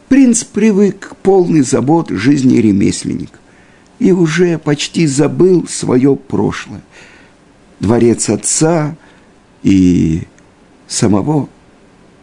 Принц 0.08 0.44
привык 0.44 1.10
к 1.10 1.16
полной 1.18 1.62
забот 1.62 2.10
жизни 2.10 2.58
ремесленника 2.58 3.40
и 3.98 4.12
уже 4.12 4.60
почти 4.60 5.08
забыл 5.08 5.68
свое 5.68 6.16
прошлое. 6.16 6.84
Дворец 7.80 8.30
отца 8.30 8.96
и 9.64 10.24
самого 10.88 11.50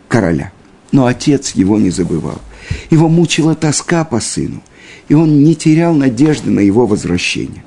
короля. 0.09 0.53
Но 0.93 1.07
отец 1.07 1.53
его 1.53 1.79
не 1.79 1.91
забывал. 1.91 2.41
Его 2.91 3.09
мучила 3.09 3.55
тоска 3.55 4.05
по 4.05 4.21
сыну, 4.21 4.63
и 5.09 5.15
он 5.15 5.43
не 5.43 5.55
терял 5.55 5.95
надежды 5.95 6.51
на 6.51 6.61
его 6.61 6.87
возвращение. 6.87 7.65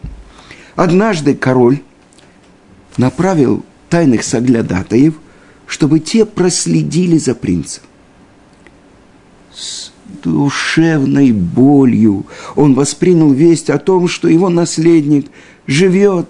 Однажды 0.76 1.36
король 1.36 1.80
направил 2.98 3.64
тайных 3.90 4.24
соглядатаев, 4.24 5.16
чтобы 5.68 6.00
те 6.00 6.26
проследили 6.26 7.18
за 7.18 7.36
принцем. 7.36 7.84
С 9.54 9.92
душевной 10.24 11.32
болью 11.32 12.26
он 12.56 12.74
воспринял 12.74 13.32
весть 13.32 13.70
о 13.70 13.78
том, 13.78 14.08
что 14.08 14.28
его 14.28 14.50
наследник 14.50 15.28
живет 15.68 16.28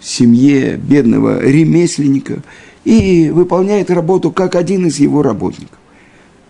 в 0.00 0.06
семье 0.06 0.76
бедного 0.76 1.40
ремесленника 1.42 2.42
и 2.84 3.30
выполняет 3.30 3.90
работу 3.90 4.30
как 4.30 4.54
один 4.54 4.86
из 4.86 4.98
его 4.98 5.22
работников. 5.22 5.78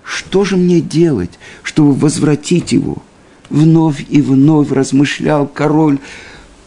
Что 0.04 0.44
же 0.44 0.56
мне 0.56 0.80
делать, 0.80 1.38
чтобы 1.62 1.92
возвратить 1.92 2.72
его? 2.72 2.98
Вновь 3.50 4.04
и 4.08 4.20
вновь 4.20 4.70
размышлял 4.70 5.46
король, 5.46 5.98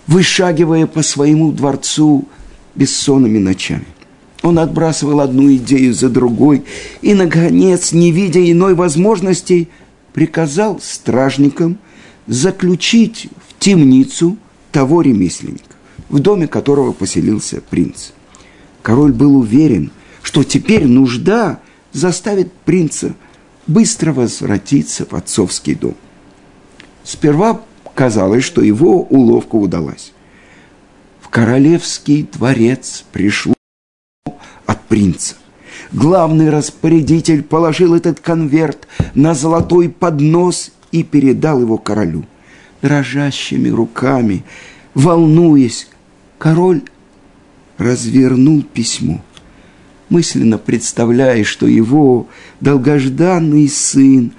вышагивая 0.07 0.87
по 0.87 1.03
своему 1.03 1.51
дворцу 1.51 2.27
бессонными 2.75 3.37
ночами. 3.37 3.85
Он 4.41 4.57
отбрасывал 4.57 5.19
одну 5.19 5.53
идею 5.55 5.93
за 5.93 6.09
другой 6.09 6.63
и, 7.01 7.13
наконец, 7.13 7.91
не 7.91 8.11
видя 8.11 8.39
иной 8.49 8.73
возможности, 8.73 9.69
приказал 10.13 10.79
стражникам 10.81 11.77
заключить 12.25 13.27
в 13.47 13.59
темницу 13.59 14.37
того 14.71 15.01
ремесленника, 15.01 15.75
в 16.09 16.19
доме 16.19 16.47
которого 16.47 16.93
поселился 16.93 17.61
принц. 17.61 18.11
Король 18.81 19.11
был 19.11 19.35
уверен, 19.35 19.91
что 20.23 20.43
теперь 20.43 20.87
нужда 20.87 21.59
заставит 21.91 22.51
принца 22.53 23.13
быстро 23.67 24.13
возвратиться 24.13 25.05
в 25.05 25.13
отцовский 25.13 25.75
дом. 25.75 25.95
Сперва 27.03 27.61
казалось, 27.95 28.43
что 28.43 28.61
его 28.61 29.01
уловка 29.01 29.55
удалась. 29.55 30.13
В 31.19 31.29
королевский 31.29 32.23
дворец 32.23 33.05
пришло 33.11 33.55
от 34.65 34.81
принца. 34.85 35.35
Главный 35.91 36.49
распорядитель 36.49 37.43
положил 37.43 37.95
этот 37.95 38.19
конверт 38.19 38.87
на 39.15 39.33
золотой 39.33 39.89
поднос 39.89 40.71
и 40.91 41.03
передал 41.03 41.61
его 41.61 41.77
королю. 41.77 42.25
Дрожащими 42.81 43.69
руками, 43.69 44.43
волнуясь, 44.93 45.89
король 46.37 46.83
развернул 47.77 48.61
письмо, 48.61 49.21
мысленно 50.09 50.57
представляя, 50.57 51.43
что 51.43 51.67
его 51.67 52.27
долгожданный 52.61 53.67
сын 53.67 54.31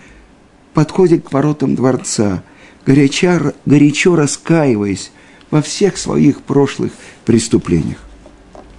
подходит 0.72 1.24
к 1.24 1.32
воротам 1.32 1.74
дворца, 1.74 2.42
горячо, 2.86 3.54
горячо 3.66 4.16
раскаиваясь 4.16 5.12
во 5.50 5.62
всех 5.62 5.96
своих 5.96 6.42
прошлых 6.42 6.92
преступлениях. 7.24 7.98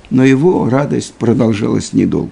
Но 0.10 0.24
его 0.24 0.70
радость 0.70 1.14
продолжалась 1.14 1.94
недолго. 1.94 2.32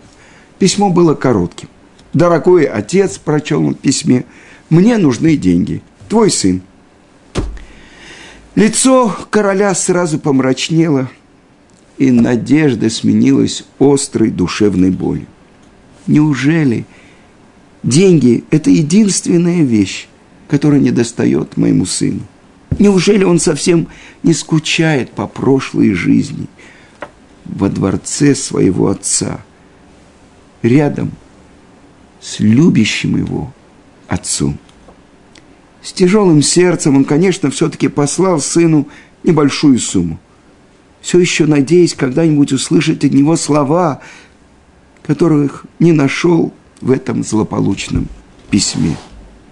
Письмо 0.57 0.89
было 0.89 1.13
коротким. 1.13 1.69
«Дорогой 2.13 2.65
отец»,– 2.65 3.17
прочел 3.23 3.63
он 3.65 3.75
в 3.75 3.79
письме,– 3.79 4.25
«мне 4.69 4.97
нужны 4.97 5.37
деньги. 5.37 5.81
Твой 6.07 6.31
сын». 6.31 6.61
Лицо 8.55 9.15
короля 9.29 9.73
сразу 9.73 10.19
помрачнело, 10.19 11.09
и 11.97 12.11
надежда 12.11 12.89
сменилась 12.89 13.63
острой 13.77 14.31
душевной 14.31 14.89
болью. 14.89 15.27
Неужели 16.07 16.85
деньги– 17.83 18.43
это 18.51 18.69
единственная 18.69 19.63
вещь, 19.63 20.07
которая 20.49 20.81
не 20.81 20.91
достает 20.91 21.55
моему 21.55 21.85
сыну? 21.85 22.21
Неужели 22.77 23.23
он 23.23 23.39
совсем 23.39 23.87
не 24.23 24.33
скучает 24.33 25.11
по 25.11 25.27
прошлой 25.27 25.93
жизни 25.93 26.47
во 27.45 27.69
дворце 27.69 28.35
своего 28.35 28.89
отца, 28.89 29.39
рядом 30.61 31.11
с 32.19 32.39
любящим 32.39 33.17
его 33.17 33.53
отцом? 34.07 34.57
С 35.81 35.93
тяжелым 35.93 36.41
сердцем 36.41 36.97
он, 36.97 37.05
конечно, 37.05 37.49
все-таки 37.49 37.87
послал 37.87 38.41
сыну 38.41 38.87
небольшую 39.23 39.79
сумму– 39.79 40.19
все 41.01 41.19
еще 41.19 41.45
надеясь 41.45 41.93
когда-нибудь 41.93 42.51
услышать 42.51 43.03
от 43.03 43.13
него 43.13 43.35
слова, 43.35 44.01
которых 45.03 45.65
не 45.79 45.91
нашел 45.91 46.53
в 46.81 46.91
этом 46.91 47.23
злополучном 47.23 48.07
письме. 48.49 48.95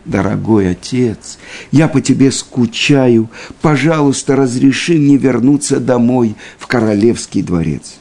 Дорогой 0.07 0.71
отец, 0.71 1.37
я 1.71 1.87
по 1.87 2.01
тебе 2.01 2.31
скучаю, 2.31 3.29
пожалуйста, 3.61 4.35
разреши 4.35 4.93
мне 4.93 5.17
вернуться 5.17 5.79
домой 5.79 6.35
в 6.57 6.65
королевский 6.65 7.41
дворец. 7.41 7.97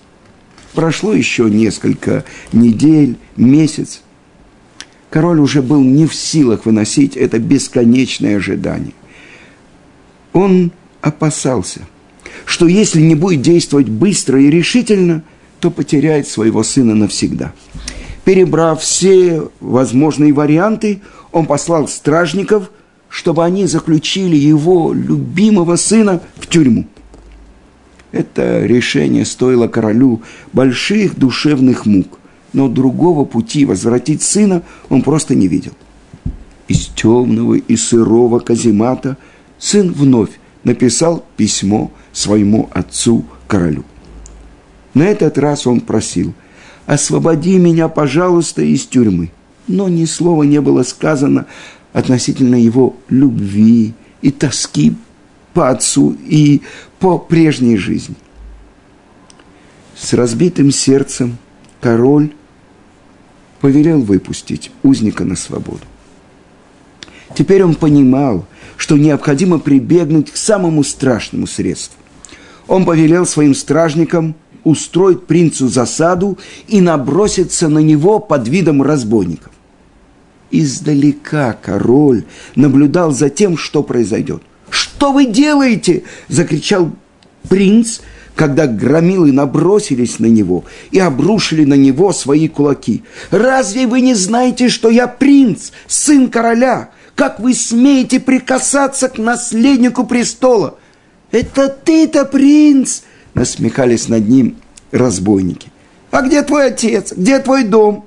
Прошло 0.72 1.12
еще 1.12 1.50
несколько 1.50 2.24
недель, 2.52 3.16
месяц. 3.36 4.02
Король 5.10 5.40
уже 5.40 5.62
был 5.62 5.82
не 5.82 6.06
в 6.06 6.14
силах 6.14 6.64
выносить 6.64 7.16
это 7.16 7.38
бесконечное 7.38 8.36
ожидание. 8.36 8.94
Он 10.32 10.72
опасался– 11.02 11.80
что 12.44 12.66
если 12.66 13.00
не 13.00 13.14
будет 13.14 13.42
действовать 13.42 13.88
быстро 13.88 14.40
и 14.40 14.50
решительно, 14.50 15.22
то 15.60 15.70
потеряет 15.70 16.28
своего 16.28 16.62
сына 16.62 16.94
навсегда. 16.94 17.52
Перебрав 18.26 18.82
все 18.82 19.48
возможные 19.60 20.32
варианты, 20.32 21.00
он 21.30 21.46
послал 21.46 21.86
стражников, 21.86 22.72
чтобы 23.08 23.44
они 23.44 23.66
заключили 23.66 24.34
его 24.34 24.92
любимого 24.92 25.76
сына 25.76 26.20
в 26.34 26.48
тюрьму. 26.48 26.86
Это 28.10 28.66
решение 28.66 29.24
стоило 29.24 29.68
королю 29.68 30.22
больших 30.52 31.16
душевных 31.16 31.86
мук, 31.86 32.18
но 32.52 32.66
другого 32.66 33.24
пути 33.24 33.64
возвратить 33.64 34.22
сына 34.22 34.64
он 34.88 35.02
просто 35.02 35.36
не 35.36 35.46
видел. 35.46 35.74
Из 36.66 36.86
темного 36.86 37.54
и 37.54 37.76
сырого 37.76 38.40
каземата 38.40 39.18
сын 39.56 39.92
вновь 39.92 40.40
написал 40.64 41.24
письмо 41.36 41.92
своему 42.12 42.68
отцу 42.72 43.24
королю. 43.46 43.84
На 44.94 45.04
этот 45.04 45.38
раз 45.38 45.68
он 45.68 45.80
просил, 45.80 46.34
освободи 46.86 47.58
меня, 47.58 47.88
пожалуйста, 47.88 48.62
из 48.62 48.86
тюрьмы. 48.86 49.30
Но 49.68 49.88
ни 49.88 50.04
слова 50.04 50.44
не 50.44 50.60
было 50.60 50.82
сказано 50.84 51.46
относительно 51.92 52.54
его 52.56 52.96
любви 53.08 53.94
и 54.22 54.30
тоски 54.30 54.96
по 55.52 55.70
отцу 55.70 56.16
и 56.24 56.62
по 56.98 57.18
прежней 57.18 57.76
жизни. 57.76 58.14
С 59.96 60.12
разбитым 60.12 60.70
сердцем 60.70 61.38
король 61.80 62.32
повелел 63.60 64.02
выпустить 64.02 64.70
узника 64.82 65.24
на 65.24 65.36
свободу. 65.36 65.80
Теперь 67.34 67.64
он 67.64 67.74
понимал, 67.74 68.46
что 68.76 68.96
необходимо 68.96 69.58
прибегнуть 69.58 70.30
к 70.30 70.36
самому 70.36 70.84
страшному 70.84 71.46
средству 71.46 71.98
он 72.68 72.84
повелел 72.84 73.26
своим 73.26 73.54
стражникам 73.54 74.34
устроить 74.66 75.26
принцу 75.26 75.68
засаду 75.68 76.38
и 76.66 76.80
наброситься 76.80 77.68
на 77.68 77.78
него 77.78 78.18
под 78.18 78.48
видом 78.48 78.82
разбойников. 78.82 79.52
Издалека 80.50 81.52
король 81.52 82.24
наблюдал 82.56 83.12
за 83.12 83.30
тем, 83.30 83.56
что 83.56 83.84
произойдет. 83.84 84.42
«Что 84.68 85.12
вы 85.12 85.26
делаете?»– 85.26 86.02
закричал 86.28 86.90
принц, 87.48 88.00
когда 88.34 88.66
громилы 88.66 89.30
набросились 89.30 90.18
на 90.18 90.26
него 90.26 90.64
и 90.90 90.98
обрушили 90.98 91.64
на 91.64 91.74
него 91.74 92.12
свои 92.12 92.48
кулаки. 92.48 93.04
«Разве 93.30 93.86
вы 93.86 94.00
не 94.00 94.14
знаете, 94.14 94.68
что 94.68 94.90
я 94.90 95.06
принц, 95.06 95.70
сын 95.86 96.28
короля? 96.28 96.90
Как 97.14 97.38
вы 97.38 97.54
смеете 97.54 98.18
прикасаться 98.18 99.08
к 99.08 99.18
наследнику 99.18 100.04
престола?» 100.04 100.76
«Это 101.30 101.68
ты-то 101.68 102.24
принц!»– 102.24 103.02
насмехались 103.36 104.08
над 104.08 104.28
ним 104.28 104.56
разбойники. 104.90 105.70
«А 106.10 106.22
где 106.22 106.42
твой 106.42 106.68
отец? 106.68 107.12
Где 107.12 107.38
твой 107.38 107.64
дом? 107.64 108.06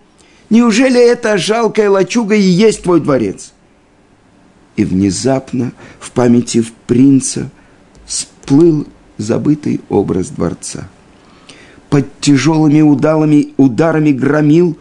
Неужели 0.50 1.00
эта 1.00 1.38
жалкая 1.38 1.89
лачуга 1.89 2.36
и 2.36 2.42
есть 2.42 2.84
твой 2.84 3.00
дворец?» 3.00 3.54
И 4.76 4.84
внезапно 4.84 5.72
в 6.00 6.12
памяти 6.12 6.65
принца 6.88 7.50
всплыл 8.06 8.88
забытый 9.18 9.82
образ 9.89 10.30
дворца. 10.30 10.89
Под 11.89 12.08
тяжелыми 12.20 12.82
удалами, 12.82 13.54
ударами 13.58 14.12
громил 14.12 14.78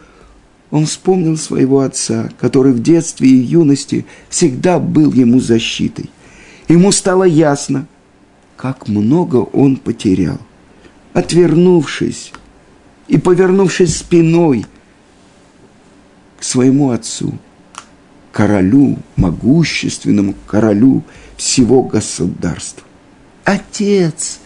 он 0.71 0.85
вспомнил 0.85 1.37
своего 1.37 1.81
отца, 1.81 2.29
который 2.39 2.73
в 2.73 2.81
детстве 2.81 3.27
и 3.29 3.35
юности 3.35 4.05
всегда 4.29 4.79
был 4.79 5.11
ему 5.13 5.39
защитой. 5.39 6.09
Ему 6.67 6.91
стало 6.91 7.23
ясно, 7.23 7.87
как 8.59 8.89
много 8.89 9.37
он 9.37 9.77
потерял. 9.77 10.37
Отвернувшись 11.13 12.33
и 13.07 13.17
повернувшись 13.17 13.95
спиной 13.95 14.65
к 16.37 16.43
своему 16.43 16.91
отцу, 16.91 17.33
королю, 18.33 18.97
могущественному 19.15 20.35
королю 20.45 21.03
всего 21.37 21.83
государства. 21.83 22.83
Отец! 23.45 24.39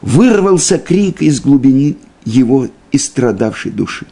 Вырвался 0.00 0.78
крик 0.78 1.20
из 1.20 1.40
глубины 1.40 1.96
его 2.24 2.68
истрадавшей 2.92 3.72
души. 3.72 4.06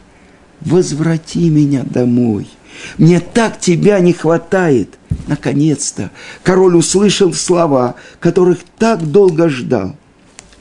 Возврати 0.59 1.49
меня 1.49 1.83
домой. 1.83 2.49
Мне 2.97 3.21
так 3.21 3.57
тебя 3.57 4.01
не 4.01 4.11
хватает. 4.11 4.97
Наконец-то 5.27 6.11
король 6.43 6.75
услышал 6.75 7.33
слова, 7.33 7.95
которых 8.19 8.59
так 8.77 9.05
долго 9.09 9.49
ждал. 9.49 9.95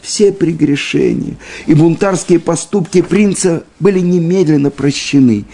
Все 0.01 0.33
прегрешения 0.33 1.37
и 1.67 1.75
бунтарские 1.75 2.41
поступки 2.41 3.03
принца 3.03 3.63
были 3.79 4.01
немедленно 4.01 4.71
прощены. 4.71 5.45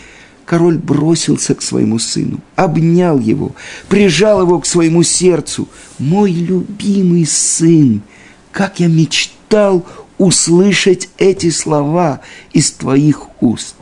Король 0.46 0.78
бросился 0.78 1.54
к 1.54 1.60
своему 1.60 1.98
сыну, 1.98 2.40
обнял 2.56 3.18
его, 3.18 3.54
прижал 3.90 4.40
его 4.40 4.58
к 4.58 4.66
своему 4.66 5.02
сердцу. 5.02 5.68
«Мой 5.98 6.32
любимый 6.32 7.26
сын, 7.26 8.00
как 8.50 8.80
я 8.80 8.86
мечтал 8.86 9.86
услышать 10.16 11.10
эти 11.18 11.50
слова 11.50 12.22
из 12.54 12.72
твоих 12.72 13.28
уст!» 13.42 13.74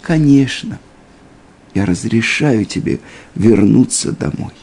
«Конечно, 0.00 0.78
я 1.74 1.84
разрешаю 1.84 2.64
тебе 2.64 3.00
вернуться 3.34 4.12
домой». 4.12 4.54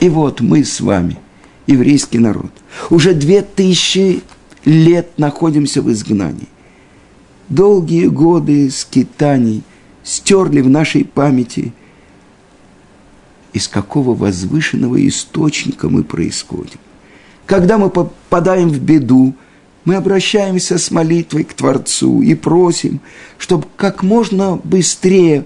И 0.00 0.08
вот 0.08 0.40
мы 0.40 0.64
с 0.64 0.80
вами, 0.80 1.18
еврейский 1.66 2.18
народ, 2.18 2.50
уже 2.90 3.14
две 3.14 3.42
тысячи 3.42 4.22
лет 4.64 5.18
находимся 5.18 5.82
в 5.82 5.90
изгнании. 5.90 6.48
Долгие 7.48 8.06
годы 8.06 8.70
скитаний 8.70 9.62
стерли 10.02 10.60
в 10.60 10.68
нашей 10.68 11.04
памяти, 11.04 11.72
из 13.52 13.68
какого 13.68 14.14
возвышенного 14.14 15.06
источника 15.06 15.88
мы 15.88 16.02
происходим. 16.02 16.78
Когда 17.46 17.78
мы 17.78 17.90
попадаем 17.90 18.68
в 18.68 18.80
беду, 18.80 19.34
мы 19.84 19.96
обращаемся 19.96 20.78
с 20.78 20.90
молитвой 20.90 21.44
к 21.44 21.52
Творцу 21.52 22.22
и 22.22 22.34
просим, 22.34 23.00
чтобы 23.38 23.66
как 23.76 24.02
можно 24.02 24.56
быстрее 24.64 25.44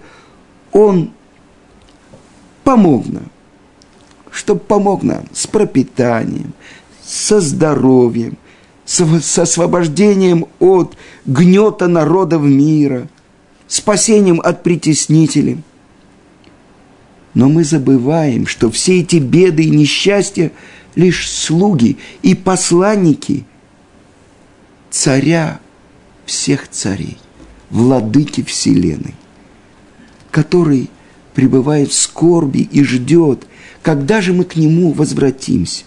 Он 0.72 1.10
помог 2.62 3.06
нам, 3.08 3.30
чтобы 4.38 4.60
помог 4.60 5.02
нам 5.02 5.24
с 5.32 5.46
пропитанием, 5.46 6.52
со 7.04 7.40
здоровьем, 7.40 8.38
с, 8.84 9.38
освобождением 9.38 10.46
от 10.60 10.96
гнета 11.26 11.88
народов 11.88 12.42
мира, 12.42 13.08
спасением 13.66 14.40
от 14.42 14.62
притеснителей. 14.62 15.62
Но 17.34 17.48
мы 17.48 17.64
забываем, 17.64 18.46
что 18.46 18.70
все 18.70 19.00
эти 19.00 19.16
беды 19.16 19.64
и 19.64 19.70
несчастья– 19.70 20.52
лишь 20.98 21.30
слуги 21.30 21.96
и 22.22 22.34
посланники 22.34 23.44
царя 24.90 25.60
всех 26.26 26.68
царей, 26.68 27.18
владыки 27.70 28.42
Вселенной, 28.42 29.14
который 30.32 30.90
пребывает 31.34 31.90
в 31.90 31.94
скорби 31.94 32.68
и 32.72 32.82
ждет, 32.82 33.46
когда 33.88 34.20
же 34.20 34.34
мы 34.34 34.44
к 34.44 34.54
нему 34.54 34.92
возвратимся. 34.92 35.84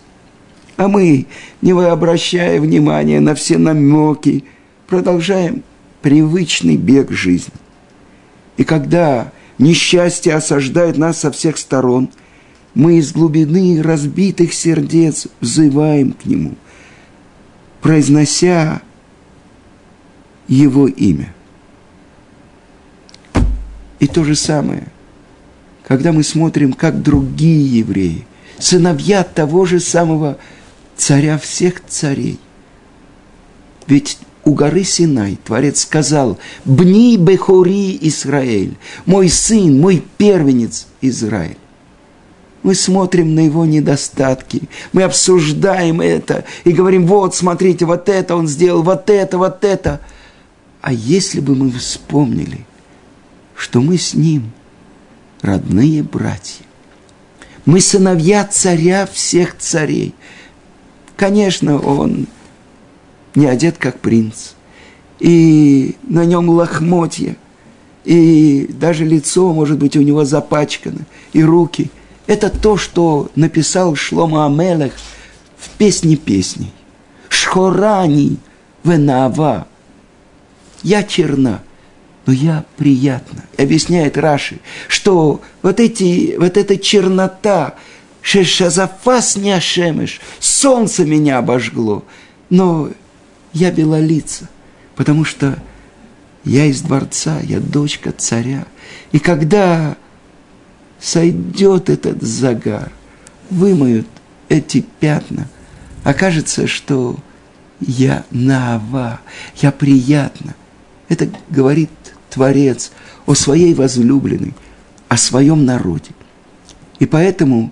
А 0.75 0.87
мы, 0.87 1.27
не 1.61 1.71
обращая 1.71 2.59
внимания 2.59 3.19
на 3.19 3.35
все 3.35 3.59
намеки, 3.59 4.43
продолжаем 4.87 5.61
привычный 6.01 6.77
бег 6.77 7.11
жизни. 7.11 7.53
И 8.57 8.63
когда 8.63 9.31
несчастье 9.59 10.33
осаждает 10.33 10.97
нас 10.97 11.19
со 11.19 11.29
всех 11.29 11.59
сторон, 11.59 12.09
мы 12.73 12.97
из 12.97 13.11
глубины 13.11 13.83
разбитых 13.83 14.51
сердец 14.51 15.27
взываем 15.39 16.13
к 16.13 16.25
Нему, 16.25 16.55
произнося 17.81 18.81
Его 20.47 20.87
имя. 20.87 21.31
И 23.99 24.07
то 24.07 24.23
же 24.23 24.33
самое, 24.33 24.87
когда 25.91 26.13
мы 26.13 26.23
смотрим, 26.23 26.71
как 26.71 27.03
другие 27.03 27.79
евреи, 27.79 28.25
сыновья 28.57 29.25
того 29.25 29.65
же 29.65 29.81
самого 29.81 30.37
царя 30.95 31.37
всех 31.37 31.85
царей. 31.85 32.39
Ведь 33.87 34.17
у 34.45 34.53
горы 34.53 34.85
Синай 34.85 35.37
Творец 35.43 35.81
сказал, 35.81 36.39
«Бни 36.63 37.17
Бехури 37.17 37.97
Израиль, 38.03 38.77
мой 39.05 39.27
сын, 39.27 39.81
мой 39.81 40.01
первенец 40.17 40.87
Израиль». 41.01 41.57
Мы 42.63 42.73
смотрим 42.73 43.35
на 43.35 43.41
его 43.41 43.65
недостатки, 43.65 44.69
мы 44.93 45.03
обсуждаем 45.03 45.99
это 45.99 46.45
и 46.63 46.71
говорим, 46.71 47.05
вот, 47.05 47.35
смотрите, 47.35 47.83
вот 47.83 48.07
это 48.07 48.37
он 48.37 48.47
сделал, 48.47 48.81
вот 48.81 49.09
это, 49.09 49.37
вот 49.37 49.65
это. 49.65 49.99
А 50.79 50.93
если 50.93 51.41
бы 51.41 51.53
мы 51.53 51.69
вспомнили, 51.69 52.65
что 53.57 53.81
мы 53.81 53.97
с 53.97 54.13
ним 54.13 54.53
родные 55.41 56.03
братья, 56.03 56.65
мы 57.65 57.79
сыновья 57.79 58.45
царя 58.45 59.05
всех 59.05 59.57
царей. 59.57 60.15
Конечно, 61.15 61.79
он 61.79 62.27
не 63.35 63.45
одет 63.45 63.77
как 63.77 63.99
принц, 63.99 64.51
и 65.19 65.95
на 66.03 66.25
нем 66.25 66.49
лохмотья, 66.49 67.35
и 68.03 68.67
даже 68.71 69.05
лицо, 69.05 69.53
может 69.53 69.77
быть, 69.77 69.95
у 69.95 70.01
него 70.01 70.25
запачкано, 70.25 71.05
и 71.33 71.43
руки– 71.43 71.91
это 72.31 72.49
то, 72.49 72.77
что 72.77 73.29
написал 73.35 73.95
Шлома 73.95 74.45
Амелех 74.45 74.93
в 75.57 75.69
песне 75.71 76.15
песней. 76.15 76.71
Шхорани 77.27 78.37
венава. 78.85 79.67
Я 80.81 81.03
черна, 81.03 81.61
но 82.25 82.33
я 82.33 82.65
приятна. 82.77 83.43
И 83.57 83.63
объясняет 83.63 84.17
Раши, 84.17 84.59
что 84.87 85.41
вот, 85.61 85.79
эти, 85.79 86.35
вот 86.37 86.57
эта 86.57 86.77
чернота, 86.77 87.75
шешазафас 88.21 89.35
не 89.35 89.51
ашемеш, 89.51 90.21
солнце 90.39 91.05
меня 91.05 91.39
обожгло, 91.39 92.05
но 92.49 92.89
я 93.53 93.71
белолица, 93.71 94.49
потому 94.95 95.25
что 95.25 95.57
я 96.43 96.65
из 96.65 96.81
дворца, 96.81 97.39
я 97.41 97.59
дочка 97.59 98.11
царя. 98.11 98.65
И 99.11 99.19
когда 99.19 99.97
сойдет 100.99 101.89
этот 101.89 102.21
загар, 102.21 102.91
вымоют 103.49 104.07
эти 104.49 104.85
пятна, 104.99 105.47
окажется, 106.03 106.67
что 106.67 107.17
я 107.79 108.25
наава, 108.31 109.19
я 109.57 109.71
приятна. 109.71 110.55
Это 111.09 111.29
говорит 111.49 111.89
Творец 112.31 112.91
о 113.25 113.35
своей 113.35 113.73
возлюбленной, 113.73 114.53
о 115.07 115.17
своем 115.17 115.65
народе. 115.65 116.11
И 116.99 117.05
поэтому 117.05 117.71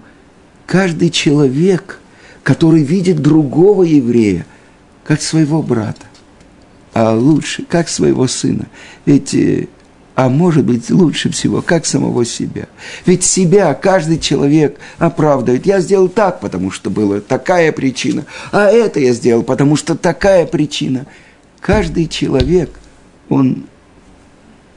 каждый 0.65 1.09
человек, 1.09 1.99
который 2.43 2.83
видит 2.83 3.21
другого 3.21 3.83
еврея, 3.83 4.45
как 5.03 5.21
своего 5.21 5.63
брата, 5.63 6.05
а 6.93 7.15
лучше, 7.15 7.63
как 7.67 7.89
своего 7.89 8.27
сына. 8.27 8.67
Ведь 9.05 9.33
э, 9.33 9.67
а 10.19 10.27
может 10.27 10.65
быть 10.65 10.89
лучше 10.89 11.29
всего, 11.31 11.61
как 11.61 11.85
самого 11.85 12.25
себя. 12.25 12.67
Ведь 13.05 13.23
себя 13.23 13.73
каждый 13.73 14.19
человек 14.19 14.77
оправдывает. 14.97 15.65
Я 15.65 15.79
сделал 15.79 16.09
так, 16.09 16.41
потому 16.41 16.71
что 16.71 16.89
была 16.89 17.21
такая 17.21 17.71
причина, 17.71 18.25
а 18.51 18.69
это 18.69 18.99
я 18.99 19.13
сделал, 19.13 19.43
потому 19.43 19.77
что 19.77 19.95
такая 19.95 20.45
причина. 20.45 21.05
Каждый 21.61 22.07
человек, 22.07 22.69
он 23.29 23.63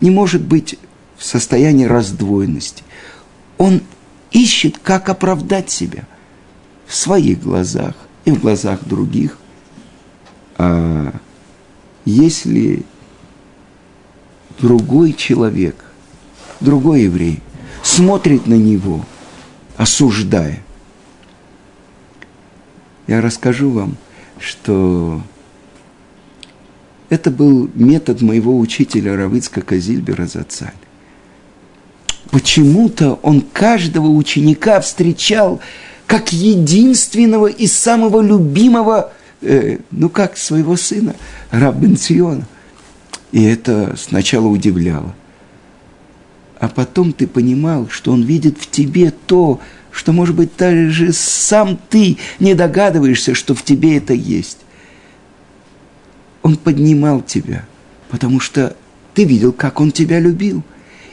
не 0.02 0.10
может 0.10 0.42
быть 0.42 0.78
в 1.16 1.24
состоянии 1.24 1.86
раздвоенности. 1.86 2.84
Он 3.56 3.80
ищет, 4.30 4.78
как 4.78 5.08
оправдать 5.08 5.70
себя 5.70 6.06
в 6.86 6.94
своих 6.94 7.42
глазах 7.42 7.94
и 8.26 8.30
в 8.30 8.40
глазах 8.40 8.84
других. 8.84 9.38
А 10.58 11.14
если 12.04 12.84
другой 14.58 15.14
человек, 15.14 15.82
другой 16.60 17.02
еврей, 17.02 17.40
смотрит 17.82 18.46
на 18.46 18.54
него, 18.54 19.04
осуждая. 19.76 20.62
Я 23.06 23.20
расскажу 23.20 23.70
вам 23.70 23.96
что 24.42 25.22
это 27.12 27.30
был 27.30 27.68
метод 27.74 28.22
моего 28.22 28.58
учителя 28.58 29.14
Равыцка 29.14 29.60
Казильбера 29.60 30.24
Зацаль. 30.24 30.72
Почему-то 32.30 33.18
он 33.22 33.42
каждого 33.42 34.08
ученика 34.08 34.80
встречал 34.80 35.60
как 36.06 36.32
единственного 36.32 37.48
и 37.48 37.66
самого 37.66 38.22
любимого, 38.22 39.12
э, 39.42 39.80
ну 39.90 40.08
как 40.08 40.38
своего 40.38 40.74
сына, 40.78 41.14
Раббенциона. 41.50 42.46
И 43.30 43.42
это 43.44 43.94
сначала 43.98 44.46
удивляло. 44.46 45.14
А 46.58 46.68
потом 46.68 47.12
ты 47.12 47.26
понимал, 47.26 47.88
что 47.90 48.12
он 48.12 48.22
видит 48.22 48.56
в 48.58 48.70
тебе 48.70 49.10
то, 49.10 49.60
что, 49.90 50.12
может 50.12 50.34
быть, 50.34 50.56
даже 50.56 51.12
сам 51.12 51.78
ты 51.90 52.16
не 52.40 52.54
догадываешься, 52.54 53.34
что 53.34 53.54
в 53.54 53.62
тебе 53.62 53.98
это 53.98 54.14
есть. 54.14 54.56
Он 56.42 56.56
поднимал 56.56 57.22
тебя, 57.22 57.64
потому 58.10 58.40
что 58.40 58.76
ты 59.14 59.24
видел, 59.24 59.52
как 59.52 59.80
он 59.80 59.92
тебя 59.92 60.18
любил. 60.18 60.62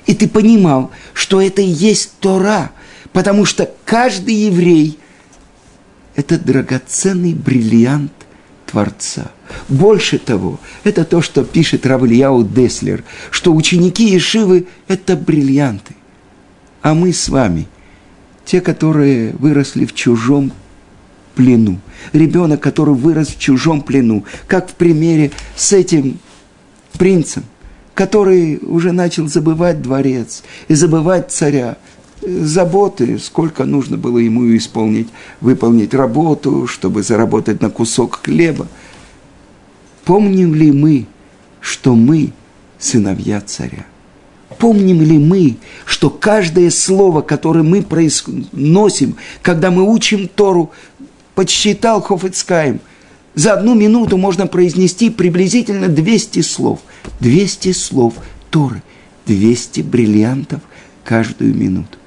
И 0.06 0.16
ты 0.16 0.28
понимал, 0.28 0.92
что 1.14 1.42
это 1.42 1.62
и 1.62 1.68
есть 1.68 2.14
Тора, 2.20 2.72
потому 3.14 3.46
что 3.46 3.72
каждый 3.86 4.34
еврей– 4.34 4.98
это 6.16 6.40
драгоценный 6.40 7.34
бриллиант 7.34 8.12
Творца. 8.66 9.32
Больше 9.68 10.18
того, 10.20 10.60
это 10.84 11.06
то, 11.06 11.22
что 11.22 11.44
пишет 11.44 11.86
Равлияу 11.86 12.44
Деслер, 12.44 13.04
что 13.32 13.54
ученики 13.54 14.10
Ешивы– 14.10 14.68
это 14.88 15.16
бриллианты. 15.16 15.96
А 16.82 16.94
мы 16.94 17.14
с 17.14 17.30
вами, 17.30 17.68
те, 18.46 18.62
которые 18.62 19.34
выросли 19.34 19.86
в 19.86 19.94
чужом 19.94 20.52
плену. 21.40 21.80
Ребенок, 22.12 22.60
который 22.60 22.94
вырос 22.94 23.30
в 23.30 23.40
чужом 23.40 23.82
плену, 23.82 24.26
как 24.46 24.70
в 24.70 24.74
примере 24.74 25.32
с 25.56 25.72
этим 25.72 26.20
принцем, 26.98 27.44
который 27.94 28.60
уже 28.62 28.92
начал 28.92 29.26
забывать 29.30 29.82
дворец 29.82 30.44
и 30.68 30.74
забывать 30.74 31.32
царя, 31.32 31.78
заботы, 32.22 33.18
сколько 33.20 33.64
нужно 33.64 33.96
было 33.96 34.18
ему 34.18 34.54
исполнить, 34.58 35.08
выполнить 35.40 35.94
работу, 35.94 36.68
чтобы 36.68 37.04
заработать 37.04 37.62
на 37.62 37.70
кусок 37.70 38.20
хлеба. 38.22 38.68
Помним 40.04 40.54
ли 40.54 40.74
мы, 40.74 41.06
что 41.62 41.96
мы 41.96 42.34
сыновья 42.78 43.40
царя? 43.40 43.86
Помним 44.58 45.02
ли 45.02 45.18
мы, 45.18 45.56
что 45.86 46.10
каждое 46.10 46.70
слово, 46.70 47.22
которое 47.22 47.64
мы 47.64 47.82
произносим, 47.82 49.16
когда 49.42 49.72
мы 49.72 49.84
учим 49.84 50.28
Тору, 50.28 50.72
подсчитал 51.40 52.02
Хофицкаем. 52.02 52.82
За 53.34 53.54
одну 53.54 53.74
минуту 53.74 54.18
можно 54.18 54.46
произнести 54.46 55.10
приблизительно 55.10 55.88
200 55.88 56.42
слов. 56.42 56.82
200 57.22 57.72
слов 57.72 58.16
Торы, 58.50 58.84
200 59.26 59.80
бриллиантов 59.80 60.60
каждую 61.06 61.56
минуту. 61.56 61.98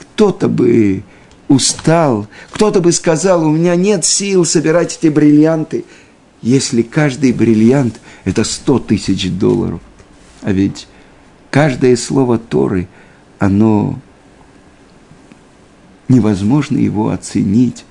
Кто-то 0.00 0.48
бы 0.48 1.02
устал, 1.48 2.26
кто-то 2.52 2.80
бы 2.80 2.90
сказал, 2.92 3.46
у 3.46 3.50
меня 3.50 3.76
нет 3.76 4.06
сил 4.06 4.46
собирать 4.46 4.96
эти 4.98 5.12
бриллианты, 5.12 5.84
если 6.40 6.80
каждый 6.80 7.34
бриллиант– 7.34 8.00
это 8.24 8.44
100 8.44 8.78
тысяч 8.78 9.30
долларов. 9.30 9.82
А 10.40 10.52
ведь 10.52 10.88
каждое 11.50 11.96
слово 11.96 12.38
Торы, 12.38 12.88
оно 13.38 14.00
невозможно 16.08 16.78
его 16.78 17.10
оценить 17.10 17.84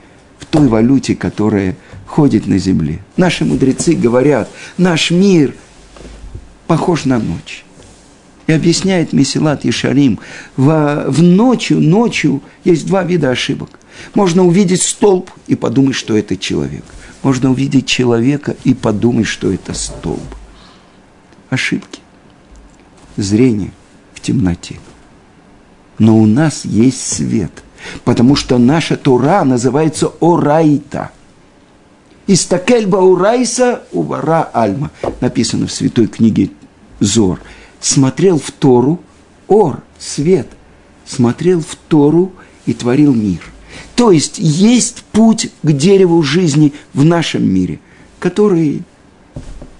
той 0.56 0.68
валюте, 0.70 1.16
которая 1.16 1.76
ходит 2.06 2.48
на 2.48 2.58
земле. 2.58 3.00
Наши 3.18 3.44
мудрецы 3.44 3.94
говорят, 3.94 4.50
наш 4.78 5.12
мир 5.12 5.54
похож 6.68 7.06
на 7.06 7.20
ночь. 7.20 7.66
И 8.48 8.54
объясняет 8.54 9.12
Месилат 9.12 9.66
Ишарим, 9.66 10.20
в, 10.56 11.06
в 11.08 11.22
ночью, 11.22 11.82
ночью 11.82 12.42
есть 12.64 12.86
два 12.86 13.04
вида 13.04 13.32
ошибок. 13.32 13.80
Можно 14.14 14.46
увидеть 14.46 14.82
столб 14.82 15.30
и 15.48 15.56
подумать, 15.56 15.96
что 15.96 16.16
это 16.16 16.38
человек. 16.38 16.86
Можно 17.22 17.52
увидеть 17.52 17.88
человека 17.88 18.56
и 18.64 18.74
подумать, 18.74 19.28
что 19.28 19.52
это 19.52 19.74
столб. 19.74 20.36
Ошибки. 21.50 22.00
Зрение 23.18 23.72
в 24.14 24.22
темноте. 24.22 24.76
Но 25.98 26.18
у 26.18 26.26
нас 26.26 26.66
есть 26.66 27.02
свет 27.02 27.65
потому 28.04 28.36
что 28.36 28.58
наша 28.58 28.98
Тура 28.98 29.44
называется 29.44 30.12
Орайта. 30.20 31.12
Истакельба 32.28 32.98
Урайса 32.98 33.84
Увара 33.92 34.50
Альма, 34.54 34.92
написано 35.22 35.68
в 35.68 35.72
святой 35.72 36.08
книге 36.08 36.50
Зор. 37.00 37.40
Смотрел 37.80 38.40
в 38.40 38.52
Тору, 38.52 39.00
Ор, 39.48 39.84
свет, 40.00 40.48
смотрел 41.06 41.62
в 41.62 41.76
Тору 41.88 42.32
и 42.66 42.74
творил 42.74 43.14
мир. 43.14 43.42
То 43.96 44.12
есть 44.12 44.40
есть 44.40 45.04
путь 45.12 45.52
к 45.62 45.72
дереву 45.72 46.24
жизни 46.24 46.74
в 46.94 47.06
нашем 47.06 47.48
мире, 47.48 47.80
который 48.20 48.82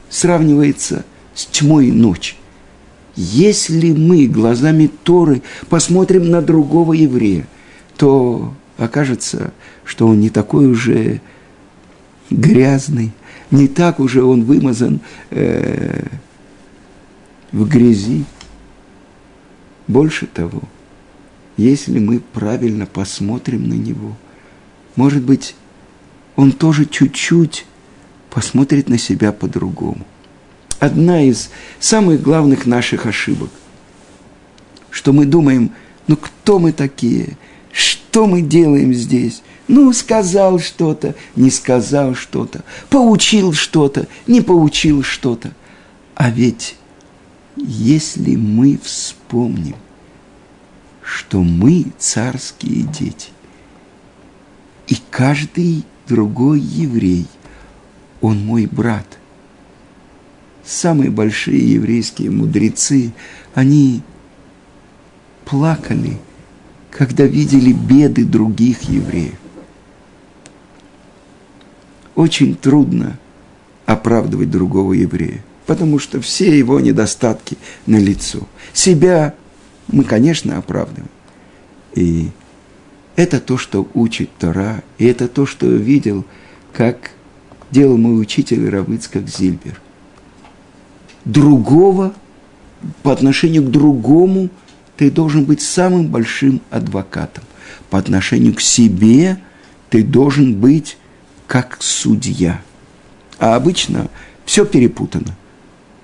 сравнивается 0.10 1.04
с 1.34 1.46
тьмой 1.46 1.92
ночи. 1.92 2.36
Если 3.16 3.94
мы 3.94 4.28
глазами 4.28 4.90
Торы 5.04 5.42
посмотрим 5.70 6.30
на 6.30 6.42
другого 6.42 6.94
еврея, 6.94 7.48
то 7.98 8.54
окажется, 8.78 9.54
что 9.84 10.08
он 10.08 10.20
не 10.20 10.30
такой 10.30 10.68
уже 10.68 11.22
грязный, 12.30 13.12
не 13.52 13.68
так 13.68 14.00
уже 14.00 14.24
он 14.24 14.44
вымазан 14.44 15.00
э, 15.30 16.08
в 17.52 17.68
грязи. 17.68 18.26
Больше 19.88 20.26
того, 20.26 20.62
если 21.58 22.00
мы 22.00 22.20
правильно 22.20 22.86
посмотрим 22.86 23.70
на 23.70 23.76
него, 23.76 24.18
может 24.96 25.24
быть, 25.24 25.56
он 26.36 26.52
тоже 26.52 26.86
чуть-чуть 26.86 27.66
посмотрит 28.30 28.90
на 28.90 28.98
себя 28.98 29.32
по-другому. 29.32 30.06
Одна 30.80 31.22
из 31.22 31.50
самых 31.80 32.22
главных 32.22 32.66
наших 32.66 33.06
ошибок, 33.06 33.50
что 34.90 35.14
мы 35.14 35.26
думаем, 35.26 35.72
ну 36.08 36.18
кто 36.18 36.60
мы 36.60 36.74
такие– 36.74 37.38
что 37.76 38.26
мы 38.26 38.42
делаем 38.42 38.94
здесь? 38.94 39.44
Ну, 39.68 39.92
сказал 39.92 40.60
что-то, 40.60 41.14
не 41.36 41.52
сказал 41.52 42.16
что-то, 42.16 42.64
поучил 42.90 43.52
что-то, 43.52 44.08
не 44.28 44.40
поучил 44.40 45.04
что-то. 45.04 45.52
А 46.16 46.30
ведь 46.30 46.78
если 47.58 48.38
мы 48.38 48.80
вспомним, 48.82 49.76
что 51.04 51.44
мы 51.44 51.88
царские 51.98 52.84
дети, 52.84 53.28
и 54.88 54.96
каждый 55.10 55.84
другой 56.08 56.62
еврей, 56.62 57.28
он 58.22 58.46
мой 58.46 58.68
брат. 58.68 59.20
Самые 60.64 61.10
большие 61.10 61.74
еврейские 61.74 62.32
мудрецы, 62.32 63.12
они 63.54 64.02
плакали– 65.44 66.18
когда 66.96 67.26
видели 67.26 67.74
беды 67.74 68.24
других 68.24 68.84
евреев. 68.84 69.38
Очень 72.16 72.56
трудно 72.56 73.20
оправдывать 73.86 74.50
другого 74.50 74.94
еврея, 74.94 75.44
потому 75.66 76.00
что 76.00 76.22
все 76.22 76.58
его 76.58 76.80
недостатки 76.80 77.58
на 77.86 77.98
лицо. 77.98 78.48
Себя 78.72 79.36
мы, 79.90 80.06
конечно, 80.06 80.58
оправдываем. 80.58 81.10
И 81.96 82.30
это 83.18 83.42
то, 83.42 83.58
что 83.58 83.86
учит 83.94 84.30
Тора, 84.40 84.82
и 84.98 85.06
это 85.06 85.28
то, 85.28 85.46
что 85.46 85.68
видел, 85.68 86.24
как 86.72 87.12
делал 87.72 87.98
мой 87.98 88.22
учитель 88.22 88.70
Равыцкак 88.70 89.28
Зильбер. 89.28 89.82
Другого 91.26 92.14
по 93.04 93.12
отношению 93.12 93.64
к 93.64 93.72
другому– 93.72 94.50
ты 94.98 95.12
должен 95.12 95.46
быть 95.46 95.62
самым 95.62 96.08
большим 96.08 96.62
адвокатом. 96.70 97.44
По 97.90 98.00
отношению 98.00 98.54
к 98.54 98.62
себе 98.62 99.38
ты 99.90 100.04
должен 100.04 100.56
быть 100.56 100.98
как 101.48 101.78
судья. 101.80 102.62
А 103.40 103.56
обычно 103.56 104.08
все 104.46 104.66
перепутано. 104.66 105.36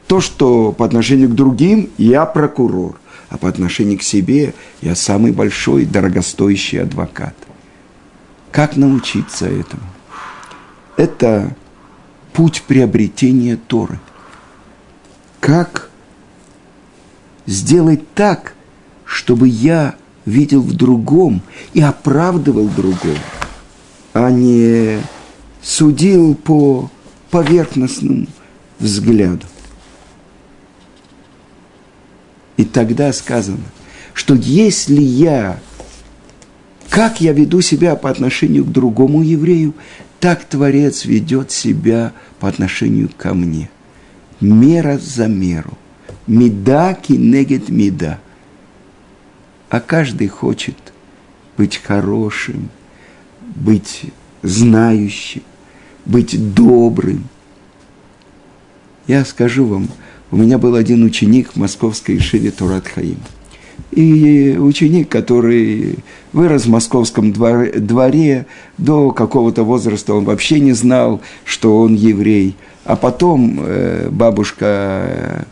То, 0.07 0.19
что 0.19 0.71
по 0.71 0.85
отношению 0.85 1.29
к 1.29 1.35
другим 1.35 1.89
я 1.97 2.25
прокурор, 2.25 2.99
а 3.29 3.37
по 3.37 3.47
отношению 3.47 3.97
к 3.97 4.03
себе 4.03 4.53
я 4.81 4.95
самый 4.95 5.31
большой, 5.31 5.85
дорогостоящий 5.85 6.81
адвокат. 6.81 7.35
Как 8.51 8.75
научиться 8.75 9.47
этому? 9.47 9.83
Это 10.97 11.55
путь 12.33 12.63
приобретения 12.67 13.55
Торы. 13.55 13.99
Как 15.39 15.89
сделать 17.45 18.13
так, 18.13 18.53
чтобы 19.11 19.49
я 19.49 19.95
видел 20.25 20.61
в 20.61 20.73
другом 20.73 21.41
и 21.73 21.81
оправдывал 21.81 22.67
другого, 22.69 23.17
а 24.13 24.31
не 24.31 24.99
судил 25.61 26.33
по 26.33 26.89
поверхностному 27.29 28.27
взгляду. 28.79 29.45
И 32.55 32.63
тогда 32.63 33.11
сказано, 33.11 33.65
что 34.13 34.33
если 34.33 35.01
я, 35.01 35.59
как 36.89 37.19
я 37.19 37.33
веду 37.33 37.59
себя 37.59 37.97
по 37.97 38.09
отношению 38.09 38.63
к 38.63 38.71
другому 38.71 39.23
еврею, 39.23 39.73
так 40.21 40.45
Творец 40.45 41.03
ведет 41.03 41.51
себя 41.51 42.13
по 42.39 42.47
отношению 42.47 43.09
ко 43.17 43.33
мне. 43.33 43.69
Мера 44.39 44.97
за 44.97 45.27
меру. 45.27 45.77
Меда 46.27 46.93
кинегет 46.93 47.67
меда. 47.67 48.19
А 49.71 49.79
каждый 49.79 50.27
хочет 50.27 50.75
быть 51.57 51.77
хорошим, 51.77 52.69
быть 53.55 54.01
знающим, 54.43 55.43
быть 56.05 56.53
добрым. 56.53 57.23
Я 59.07 59.23
скажу 59.23 59.65
вам, 59.65 59.87
у 60.29 60.35
меня 60.35 60.57
был 60.57 60.75
один 60.75 61.05
ученик 61.05 61.53
в 61.53 61.55
московской 61.55 62.17
Ишиве 62.17 62.51
Турат 62.51 62.85
Хаим. 62.85 63.19
И 63.91 64.57
ученик, 64.59 65.07
который 65.07 65.99
вырос 66.33 66.65
в 66.65 66.69
московском 66.69 67.31
дворе, 67.31 67.71
дворе, 67.71 68.47
до 68.77 69.11
какого-то 69.11 69.63
возраста 69.63 70.13
он 70.13 70.25
вообще 70.25 70.59
не 70.59 70.73
знал, 70.73 71.21
что 71.45 71.79
он 71.79 71.95
еврей. 71.95 72.57
А 72.83 72.97
потом 72.97 73.61
э, 73.61 74.09
бабушка, 74.11 75.45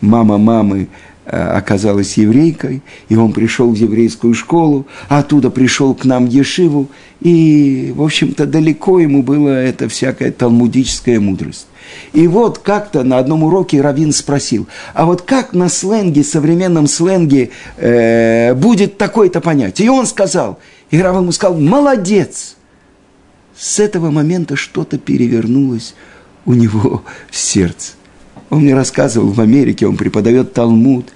мама 0.00 0.38
мамы 0.38 0.88
оказалась 1.26 2.16
еврейкой, 2.16 2.82
и 3.08 3.16
он 3.16 3.32
пришел 3.32 3.70
в 3.70 3.74
еврейскую 3.74 4.34
школу, 4.34 4.86
а 5.08 5.18
оттуда 5.18 5.50
пришел 5.50 5.94
к 5.94 6.04
нам 6.04 6.26
Ешиву, 6.26 6.88
и, 7.20 7.92
в 7.96 8.02
общем-то, 8.02 8.46
далеко 8.46 9.00
ему 9.00 9.22
было 9.22 9.48
это 9.48 9.88
всякая 9.88 10.30
талмудическая 10.30 11.18
мудрость. 11.18 11.66
И 12.12 12.26
вот 12.26 12.58
как-то 12.58 13.02
на 13.02 13.18
одном 13.18 13.44
уроке 13.44 13.80
Равин 13.80 14.12
спросил, 14.12 14.66
а 14.94 15.06
вот 15.06 15.22
как 15.22 15.52
на 15.52 15.68
сленге, 15.68 16.24
современном 16.24 16.86
сленге, 16.86 17.50
э, 17.76 18.54
будет 18.54 18.98
такое-то 18.98 19.40
понятие? 19.40 19.86
И 19.86 19.88
он 19.88 20.06
сказал, 20.06 20.58
и 20.90 21.00
Рав 21.00 21.16
ему 21.16 21.32
сказал, 21.32 21.58
молодец! 21.58 22.56
С 23.56 23.80
этого 23.80 24.10
момента 24.10 24.54
что-то 24.54 24.98
перевернулось 24.98 25.94
у 26.44 26.52
него 26.52 27.02
в 27.30 27.36
сердце. 27.36 27.92
Он 28.50 28.60
мне 28.60 28.74
рассказывал, 28.74 29.30
в 29.30 29.40
Америке 29.40 29.86
он 29.86 29.96
преподает 29.96 30.52
Талмуд, 30.52 31.06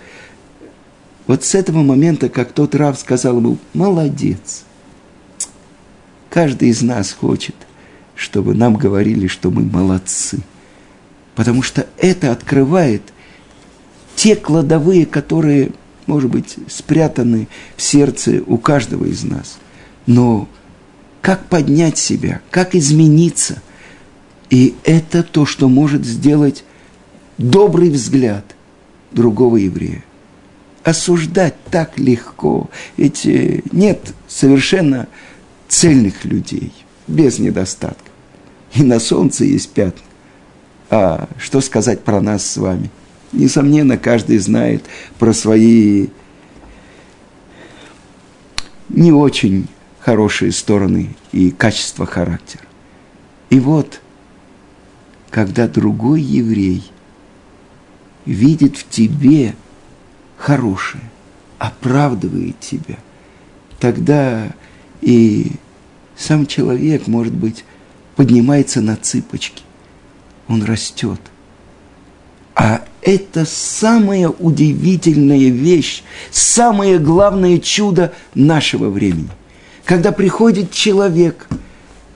вот 1.31 1.45
с 1.45 1.55
этого 1.55 1.85
момента, 1.85 2.29
как 2.29 2.51
тот 2.51 2.75
Рав 2.75 2.99
сказал 2.99 3.37
ему, 3.37 3.59
молодец. 3.73 4.65
Каждый 6.29 6.71
из 6.71 6.83
нас 6.83 7.13
хочет, 7.13 7.55
чтобы 8.17 8.53
нам 8.53 8.75
говорили, 8.75 9.29
что 9.29 9.53
мы 9.53 9.63
молодцы. 9.63 10.41
Потому 11.37 11.63
что 11.63 11.87
это 11.99 12.33
открывает 12.33 13.03
те 14.17 14.35
кладовые, 14.35 15.07
которые, 15.07 15.71
может 16.07 16.33
быть, 16.33 16.57
спрятаны 16.67 17.47
в 17.77 17.83
сердце 17.83 18.43
у 18.45 18.59
каждого 18.59 19.05
из 19.05 19.23
нас. 19.23 19.61
Но 20.07 20.49
как 21.23 21.45
поднять 21.45 21.97
себя, 21.97 22.41
как 22.51 22.75
измениться. 22.75 23.63
И 24.51 24.75
это 24.83 25.23
то, 25.23 25.47
что 25.47 25.69
может 25.69 26.05
сделать 26.05 26.65
добрый 27.39 27.91
взгляд 27.91 28.57
другого 29.13 29.59
еврея 29.59 30.03
осуждать 30.91 31.55
так 31.71 31.99
легко. 31.99 32.69
Ведь 32.97 33.25
э, 33.25 33.63
нет 33.73 34.13
совершенно 34.29 35.09
цельных 35.69 36.25
людей, 36.25 36.73
без 37.07 37.39
недостатков. 37.39 38.13
И 38.75 38.83
на 38.83 39.01
солнце 39.01 39.45
есть 39.45 39.71
пятна. 39.71 40.03
А 40.91 41.29
что 41.39 41.61
сказать 41.61 42.03
про 42.03 42.21
нас 42.21 42.45
с 42.45 42.57
вами? 42.57 42.91
Несомненно, 43.33 43.97
каждый 43.97 44.39
знает 44.39 44.85
про 45.19 45.33
свои 45.33 46.09
не 48.89 49.13
очень 49.13 49.69
хорошие 50.01 50.51
стороны 50.51 51.15
и 51.33 51.51
качества 51.51 52.07
характера. 52.07 52.65
И 53.51 53.61
вот, 53.61 54.01
когда 55.31 55.69
другой 55.69 56.21
еврей 56.21 56.91
видит 58.27 58.77
в 58.77 58.89
тебе– 58.89 59.55
хорошее, 60.41 61.05
оправдывает 61.59 62.59
тебя, 62.61 62.97
тогда 63.79 64.49
и 65.03 65.53
сам 66.17 66.47
человек, 66.47 67.07
может 67.07 67.35
быть, 67.35 67.65
поднимается 68.17 68.81
на 68.81 68.97
цыпочки, 68.97 69.63
он 70.49 70.65
растет. 70.65 71.21
А 72.55 72.83
это 73.03 73.45
самая 73.45 74.29
удивительная 74.31 75.51
вещь, 75.51 76.03
самое 76.31 76.99
главное 76.99 77.59
чудо 77.59 78.15
нашего 78.35 78.89
времени. 78.89 79.29
Когда 79.85 80.11
приходит 80.11 80.71
человек, 80.71 81.49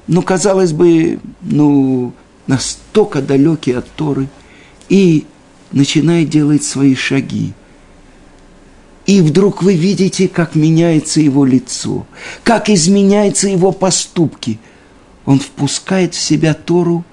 ну, 0.07 0.23
казалось 0.23 0.73
бы, 0.73 1.19
ну, 1.43 2.15
настолько 2.47 3.21
далекий 3.21 3.73
от 3.73 3.91
Торы, 3.91 4.29
и 4.89 5.27
начинает 5.73 6.31
делать 6.31 6.65
свои 6.65 6.95
шаги– 6.95 7.53
и 9.07 9.21
вдруг 9.21 9.63
вы 9.63 9.75
видите, 9.75 10.29
как 10.29 10.55
меняется 10.55 11.21
его 11.21 11.45
лицо, 11.45 12.07
как 12.43 12.71
изменяются 12.71 13.49
его 13.49 13.71
поступки. 13.73 14.59
Он 15.27 15.39
впускает 15.39 16.15
в 16.15 16.21
себя 16.21 16.55
Тору, 16.55 17.05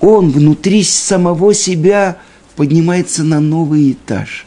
он 0.00 0.30
внутри 0.30 0.82
самого 0.82 1.52
себя 1.52 2.18
поднимается 2.56 3.22
на 3.22 3.40
новый 3.40 3.92
этаж. 3.92 4.46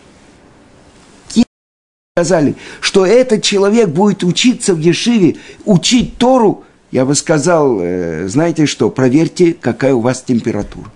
Сказали, 2.15 2.55
что 2.79 3.07
этот 3.07 3.41
человек 3.41 3.89
будет 3.89 4.23
учиться 4.23 4.75
в 4.75 4.79
Ешиве, 4.79 5.37
учить 5.65 6.17
Тору, 6.17 6.63
я 6.91 7.05
бы 7.05 7.15
сказал, 7.15 7.79
э, 7.81 8.27
знаете 8.27 8.67
что, 8.67 8.91
проверьте, 8.91 9.53
какая 9.59 9.95
у 9.95 9.99
вас 9.99 10.21
температура. 10.21 10.91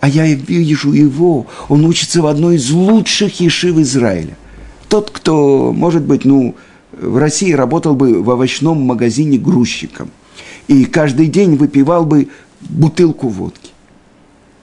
А 0.00 0.08
я 0.08 0.24
вижу 0.24 0.92
его, 0.92 1.46
он 1.68 1.84
учится 1.84 2.22
в 2.22 2.26
одной 2.26 2.56
из 2.56 2.70
лучших 2.70 3.40
ешив 3.40 3.76
Израиля– 3.78 4.36
тот, 4.90 5.10
кто, 5.10 5.72
может 5.72 6.02
быть, 6.02 6.24
ну, 6.24 6.56
в 6.92 7.16
России 7.16 7.52
работал 7.52 7.94
бы 7.94 8.22
в 8.22 8.28
овощном 8.28 8.82
магазине 8.82 9.38
грузчиком 9.38 10.10
и 10.66 10.84
каждый 10.84 11.28
день 11.28 11.56
выпивал 11.56 12.04
бы 12.04 12.28
бутылку 12.60 13.28
водки. 13.28 13.70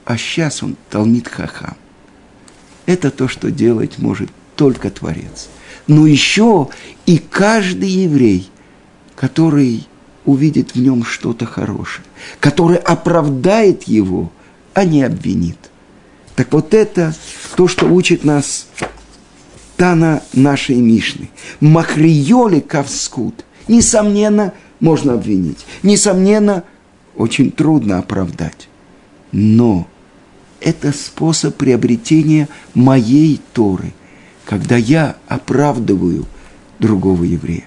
А 0.05 0.17
сейчас 0.17 0.61
он 0.61 0.75
толмит 0.89 1.29
хахам. 1.29 1.77
Это 2.85 3.09
то, 3.09 3.27
что 3.27 3.51
делать 3.51 3.97
может 3.97 4.29
только 4.55 4.89
Творец. 4.89 5.47
Но 5.87 6.05
еще 6.05 6.67
и 7.05 7.17
каждый 7.17 7.89
еврей, 7.89 8.49
который 9.15 9.87
увидит 10.25 10.75
в 10.75 10.79
нем 10.79 11.03
что-то 11.03 11.45
хорошее, 11.45 12.05
который 12.41 12.77
оправдает 12.77 13.83
его, 13.83 14.31
а 14.73 14.83
не 14.83 15.03
обвинит. 15.03 15.57
Так 16.35 16.51
вот 16.51 16.73
это 16.73 17.15
то, 17.55 17.69
что 17.69 17.87
учит 17.87 18.25
нас 18.25 18.67
Тана 19.77 20.23
нашей 20.33 20.77
Мишны. 20.77 21.29
Махриоли 21.61 22.59
Кавскут. 22.59 23.45
Несомненно, 23.67 24.53
можно 24.79 25.13
обвинить. 25.13 25.65
Несомненно, 25.83 26.63
очень 27.15 27.51
трудно 27.51 27.99
оправдать. 27.99 28.67
Но 29.31 29.87
это 30.59 30.91
способ 30.91 31.55
приобретения 31.55 32.49
моей 32.73 33.39
Торы, 33.53 33.93
когда 34.45 34.77
я 34.77 35.15
оправдываю 35.27 36.25
другого 36.79 37.23
еврея. 37.23 37.66